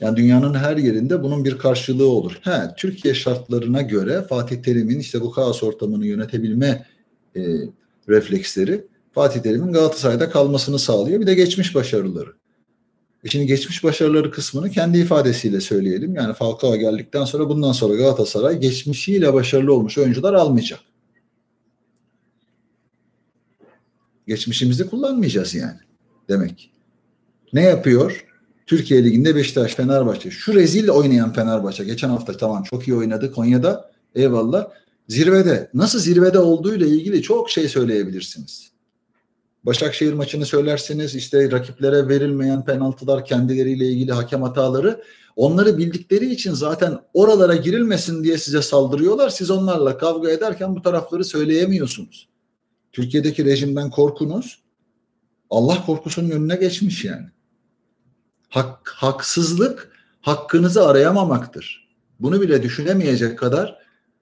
Yani 0.00 0.16
dünyanın 0.16 0.54
her 0.54 0.76
yerinde 0.76 1.22
bunun 1.22 1.44
bir 1.44 1.58
karşılığı 1.58 2.08
olur. 2.08 2.40
He, 2.42 2.60
Türkiye 2.76 3.14
şartlarına 3.14 3.82
göre 3.82 4.22
Fatih 4.22 4.62
Terim'in 4.62 4.98
işte 4.98 5.20
bu 5.20 5.30
kaos 5.30 5.62
ortamını 5.62 6.06
yönetebilme 6.06 6.86
e, 7.36 7.40
refleksleri 8.08 8.84
Fatih 9.12 9.40
Terim'in 9.40 9.72
Galatasaray'da 9.72 10.30
kalmasını 10.30 10.78
sağlıyor. 10.78 11.20
Bir 11.20 11.26
de 11.26 11.34
geçmiş 11.34 11.74
başarıları. 11.74 12.32
E 13.26 13.28
şimdi 13.28 13.46
geçmiş 13.46 13.84
başarıları 13.84 14.30
kısmını 14.30 14.70
kendi 14.70 14.98
ifadesiyle 14.98 15.60
söyleyelim. 15.60 16.14
Yani 16.14 16.34
Falcao 16.34 16.76
geldikten 16.76 17.24
sonra 17.24 17.48
bundan 17.48 17.72
sonra 17.72 17.94
Galatasaray 17.94 18.60
geçmişiyle 18.60 19.34
başarılı 19.34 19.74
olmuş 19.74 19.98
oyuncular 19.98 20.34
almayacak. 20.34 20.80
Geçmişimizi 24.26 24.90
kullanmayacağız 24.90 25.54
yani 25.54 25.78
demek. 26.28 26.70
Ne 27.52 27.62
yapıyor? 27.62 28.24
Türkiye 28.66 29.04
Ligi'nde 29.04 29.36
Beşiktaş, 29.36 29.74
Fenerbahçe. 29.74 30.30
Şu 30.30 30.54
rezil 30.54 30.88
oynayan 30.88 31.32
Fenerbahçe. 31.32 31.84
Geçen 31.84 32.08
hafta 32.08 32.36
tamam 32.36 32.62
çok 32.62 32.88
iyi 32.88 32.94
oynadı 32.94 33.32
Konya'da. 33.32 33.90
Eyvallah. 34.14 34.68
Zirvede. 35.08 35.70
Nasıl 35.74 35.98
zirvede 35.98 36.38
olduğuyla 36.38 36.86
ilgili 36.86 37.22
çok 37.22 37.50
şey 37.50 37.68
söyleyebilirsiniz. 37.68 38.75
Başakşehir 39.66 40.12
maçını 40.12 40.46
söylersiniz. 40.46 41.14
işte 41.14 41.50
rakiplere 41.50 42.08
verilmeyen 42.08 42.64
penaltılar 42.64 43.24
kendileriyle 43.24 43.86
ilgili 43.86 44.12
hakem 44.12 44.42
hataları. 44.42 45.02
Onları 45.36 45.78
bildikleri 45.78 46.30
için 46.32 46.52
zaten 46.52 46.98
oralara 47.14 47.56
girilmesin 47.56 48.24
diye 48.24 48.38
size 48.38 48.62
saldırıyorlar. 48.62 49.28
Siz 49.28 49.50
onlarla 49.50 49.98
kavga 49.98 50.30
ederken 50.30 50.76
bu 50.76 50.82
tarafları 50.82 51.24
söyleyemiyorsunuz. 51.24 52.28
Türkiye'deki 52.92 53.44
rejimden 53.44 53.90
korkunuz 53.90 54.62
Allah 55.50 55.86
korkusunun 55.86 56.30
önüne 56.30 56.56
geçmiş 56.56 57.04
yani. 57.04 57.26
Hak, 58.48 58.88
haksızlık 58.88 59.92
hakkınızı 60.20 60.86
arayamamaktır. 60.86 61.88
Bunu 62.20 62.40
bile 62.40 62.62
düşünemeyecek 62.62 63.38
kadar 63.38 63.78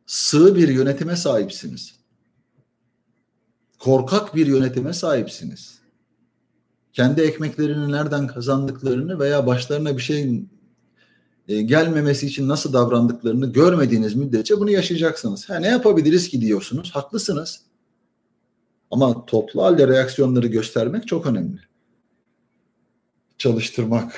sığ 0.06 0.56
bir 0.56 0.68
yönetime 0.68 1.16
sahipsiniz. 1.16 2.03
Korkak 3.78 4.34
bir 4.34 4.46
yönetime 4.46 4.92
sahipsiniz. 4.92 5.78
Kendi 6.92 7.20
ekmeklerini 7.20 7.92
nereden 7.92 8.26
kazandıklarını 8.26 9.18
veya 9.18 9.46
başlarına 9.46 9.96
bir 9.96 10.02
şey 10.02 10.44
e, 11.48 11.62
gelmemesi 11.62 12.26
için 12.26 12.48
nasıl 12.48 12.72
davrandıklarını 12.72 13.52
görmediğiniz 13.52 14.14
müddetçe 14.14 14.60
bunu 14.60 14.70
yaşayacaksınız. 14.70 15.50
Ha, 15.50 15.56
ne 15.56 15.66
yapabiliriz 15.66 16.28
ki 16.28 16.40
diyorsunuz. 16.40 16.90
Haklısınız. 16.94 17.60
Ama 18.90 19.26
toplu 19.26 19.62
halde 19.62 19.88
reaksiyonları 19.88 20.46
göstermek 20.46 21.08
çok 21.08 21.26
önemli. 21.26 21.60
Çalıştırmak. 23.38 24.12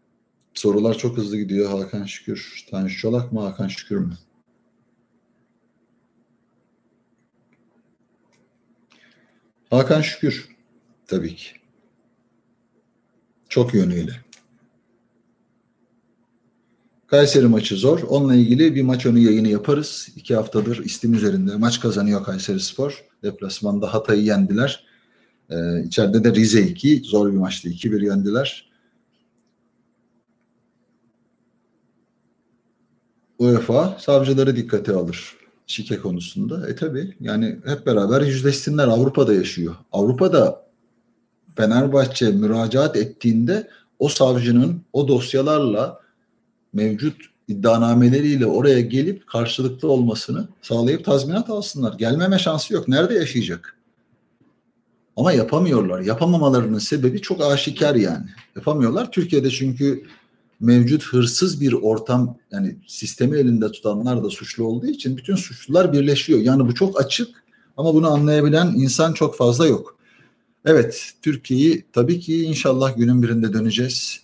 Sorular 0.54 0.98
çok 0.98 1.16
hızlı 1.16 1.36
gidiyor. 1.36 1.70
Hakan 1.70 2.04
Şükür. 2.04 2.66
Tanju 2.70 2.96
Çolak 2.96 3.32
mı 3.32 3.40
Hakan 3.40 3.68
Şükür 3.68 3.96
mü? 3.96 4.18
Hakan 9.70 10.02
Şükür 10.02 10.48
tabii 11.06 11.36
ki. 11.36 11.48
Çok 13.48 13.74
yönüyle. 13.74 14.12
Kayseri 17.06 17.46
maçı 17.46 17.76
zor. 17.76 18.02
Onunla 18.02 18.34
ilgili 18.34 18.74
bir 18.74 18.82
maç 18.82 19.06
önü 19.06 19.18
yayını 19.18 19.48
yaparız. 19.48 20.08
İki 20.16 20.34
haftadır 20.34 20.84
istim 20.84 21.14
üzerinde. 21.14 21.56
Maç 21.56 21.80
kazanıyor 21.80 22.24
Kayseri 22.24 22.60
Spor. 22.60 23.04
Deplasmanda 23.22 23.94
Hatay'ı 23.94 24.22
yendiler. 24.22 24.84
Ee, 25.50 25.82
içeride 25.86 26.24
de 26.24 26.34
Rize 26.34 26.62
2. 26.62 27.02
Zor 27.04 27.32
bir 27.32 27.36
maçtı. 27.36 27.68
2-1 27.68 28.04
yendiler. 28.04 28.70
UEFA 33.38 33.96
savcıları 34.00 34.56
dikkate 34.56 34.92
alır 34.92 35.37
şike 35.68 35.98
konusunda. 35.98 36.68
E 36.68 36.76
tabi 36.76 37.14
yani 37.20 37.58
hep 37.66 37.86
beraber 37.86 38.20
yüzleşsinler. 38.20 38.88
Avrupa'da 38.88 39.34
yaşıyor. 39.34 39.74
Avrupa'da 39.92 40.68
Fenerbahçe 41.56 42.30
müracaat 42.30 42.96
ettiğinde 42.96 43.68
o 43.98 44.08
savcının 44.08 44.82
o 44.92 45.08
dosyalarla 45.08 46.00
mevcut 46.72 47.16
iddianameleriyle 47.48 48.46
oraya 48.46 48.80
gelip 48.80 49.26
karşılıklı 49.26 49.88
olmasını 49.90 50.48
sağlayıp 50.62 51.04
tazminat 51.04 51.50
alsınlar. 51.50 51.92
Gelmeme 51.98 52.38
şansı 52.38 52.74
yok. 52.74 52.88
Nerede 52.88 53.14
yaşayacak? 53.14 53.76
Ama 55.16 55.32
yapamıyorlar. 55.32 56.00
Yapamamalarının 56.00 56.78
sebebi 56.78 57.20
çok 57.22 57.40
aşikar 57.40 57.94
yani. 57.94 58.26
Yapamıyorlar. 58.56 59.12
Türkiye'de 59.12 59.50
çünkü 59.50 60.04
mevcut 60.60 61.04
hırsız 61.04 61.60
bir 61.60 61.72
ortam 61.72 62.36
yani 62.50 62.76
sistemi 62.86 63.36
elinde 63.36 63.72
tutanlar 63.72 64.24
da 64.24 64.30
suçlu 64.30 64.64
olduğu 64.64 64.86
için 64.86 65.16
bütün 65.16 65.36
suçlular 65.36 65.92
birleşiyor. 65.92 66.40
Yani 66.40 66.68
bu 66.68 66.74
çok 66.74 67.00
açık 67.00 67.44
ama 67.76 67.94
bunu 67.94 68.10
anlayabilen 68.10 68.66
insan 68.66 69.12
çok 69.12 69.36
fazla 69.36 69.66
yok. 69.66 69.98
Evet 70.64 71.12
Türkiye'yi 71.22 71.84
tabii 71.92 72.20
ki 72.20 72.42
inşallah 72.42 72.96
günün 72.96 73.22
birinde 73.22 73.52
döneceğiz. 73.52 74.20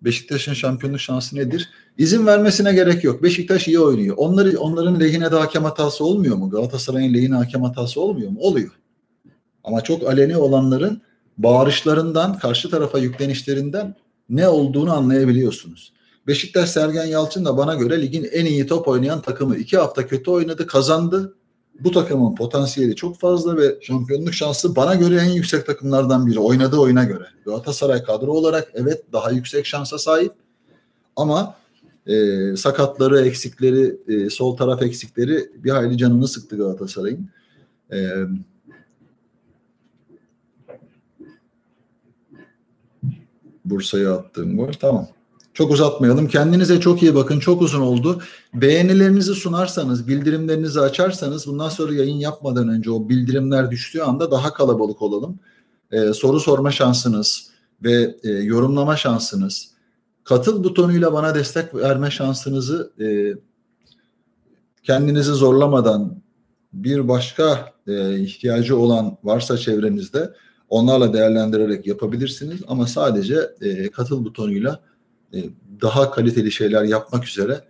Beşiktaş'ın 0.00 0.52
şampiyonluk 0.52 1.00
şansı 1.00 1.36
nedir? 1.36 1.70
İzin 1.98 2.26
vermesine 2.26 2.72
gerek 2.72 3.04
yok. 3.04 3.22
Beşiktaş 3.22 3.68
iyi 3.68 3.78
oynuyor. 3.78 4.16
Onları 4.18 4.58
onların 4.58 5.00
lehine 5.00 5.32
de 5.32 5.36
hakem 5.36 5.64
hatası 5.64 6.04
olmuyor 6.04 6.36
mu? 6.36 6.50
Galatasaray'ın 6.50 7.14
lehine 7.14 7.34
hakem 7.34 7.62
hatası 7.62 8.00
olmuyor 8.00 8.30
mu? 8.30 8.38
Oluyor. 8.40 8.70
Ama 9.64 9.80
çok 9.80 10.02
aleni 10.08 10.36
olanların 10.36 11.02
bağırışlarından, 11.38 12.38
karşı 12.38 12.70
tarafa 12.70 12.98
yüklenişlerinden 12.98 13.94
ne 14.32 14.48
olduğunu 14.48 14.92
anlayabiliyorsunuz. 14.92 15.92
Beşiktaş 16.26 16.70
Sergen 16.70 17.04
Yalçın 17.04 17.44
da 17.44 17.56
bana 17.56 17.74
göre 17.74 18.02
ligin 18.02 18.28
en 18.32 18.46
iyi 18.46 18.66
top 18.66 18.88
oynayan 18.88 19.22
takımı. 19.22 19.56
iki 19.56 19.76
hafta 19.78 20.06
kötü 20.06 20.30
oynadı, 20.30 20.66
kazandı. 20.66 21.34
Bu 21.80 21.90
takımın 21.90 22.34
potansiyeli 22.34 22.96
çok 22.96 23.20
fazla 23.20 23.56
ve 23.56 23.78
şampiyonluk 23.80 24.34
şansı 24.34 24.76
bana 24.76 24.94
göre 24.94 25.16
en 25.16 25.30
yüksek 25.30 25.66
takımlardan 25.66 26.26
biri. 26.26 26.38
Oynadığı 26.38 26.76
oyuna 26.76 27.04
göre. 27.04 27.24
Galatasaray 27.44 28.02
kadro 28.02 28.32
olarak 28.32 28.68
evet 28.74 29.02
daha 29.12 29.30
yüksek 29.30 29.66
şansa 29.66 29.98
sahip. 29.98 30.32
Ama 31.16 31.54
e, 32.06 32.16
sakatları, 32.56 33.20
eksikleri, 33.20 33.96
e, 34.08 34.30
sol 34.30 34.56
taraf 34.56 34.82
eksikleri 34.82 35.50
bir 35.64 35.70
hayli 35.70 35.98
canını 35.98 36.28
sıktı 36.28 36.56
Galatasaray'ın. 36.56 37.28
E, 37.92 38.12
Bursa'ya 43.64 44.14
attığım 44.14 44.56
gol. 44.56 44.72
Tamam. 44.80 45.08
Çok 45.54 45.70
uzatmayalım. 45.70 46.28
Kendinize 46.28 46.80
çok 46.80 47.02
iyi 47.02 47.14
bakın. 47.14 47.38
Çok 47.38 47.62
uzun 47.62 47.80
oldu. 47.80 48.22
Beğenilerinizi 48.54 49.34
sunarsanız, 49.34 50.08
bildirimlerinizi 50.08 50.80
açarsanız 50.80 51.46
bundan 51.46 51.68
sonra 51.68 51.94
yayın 51.94 52.16
yapmadan 52.16 52.68
önce 52.68 52.90
o 52.90 53.08
bildirimler 53.08 53.70
düştüğü 53.70 54.00
anda 54.00 54.30
daha 54.30 54.54
kalabalık 54.54 55.02
olalım. 55.02 55.38
Ee, 55.90 56.12
soru 56.12 56.40
sorma 56.40 56.70
şansınız 56.70 57.50
ve 57.82 58.16
e, 58.24 58.28
yorumlama 58.28 58.96
şansınız, 58.96 59.70
katıl 60.24 60.64
butonuyla 60.64 61.12
bana 61.12 61.34
destek 61.34 61.74
verme 61.74 62.10
şansınızı 62.10 62.92
e, 63.00 63.06
kendinizi 64.82 65.32
zorlamadan 65.32 66.22
bir 66.72 67.08
başka 67.08 67.72
e, 67.86 68.18
ihtiyacı 68.18 68.76
olan 68.76 69.16
varsa 69.24 69.58
çevrenizde 69.58 70.32
onlarla 70.72 71.12
değerlendirerek 71.12 71.86
yapabilirsiniz 71.86 72.60
ama 72.68 72.86
sadece 72.86 73.36
e, 73.60 73.90
katıl 73.90 74.24
butonuyla 74.24 74.80
e, 75.34 75.38
daha 75.82 76.10
kaliteli 76.10 76.52
şeyler 76.52 76.82
yapmak 76.84 77.28
üzere 77.28 77.60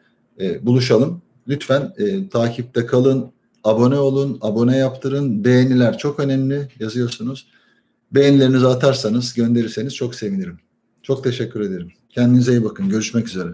e, 0.40 0.66
buluşalım. 0.66 1.22
Lütfen 1.48 1.92
e, 1.98 2.28
takipte 2.28 2.86
kalın, 2.86 3.32
abone 3.64 3.98
olun, 3.98 4.38
abone 4.40 4.76
yaptırın. 4.76 5.44
Beğeniler 5.44 5.98
çok 5.98 6.20
önemli 6.20 6.68
yazıyorsunuz. 6.80 7.46
Beğenilerinizi 8.12 8.66
atarsanız, 8.66 9.34
gönderirseniz 9.34 9.94
çok 9.94 10.14
sevinirim. 10.14 10.59
Çok 11.03 11.24
teşekkür 11.24 11.61
ederim. 11.61 11.92
Kendinize 12.11 12.53
iyi 12.53 12.64
bakın. 12.64 12.88
Görüşmek 12.88 13.28
üzere. 13.28 13.48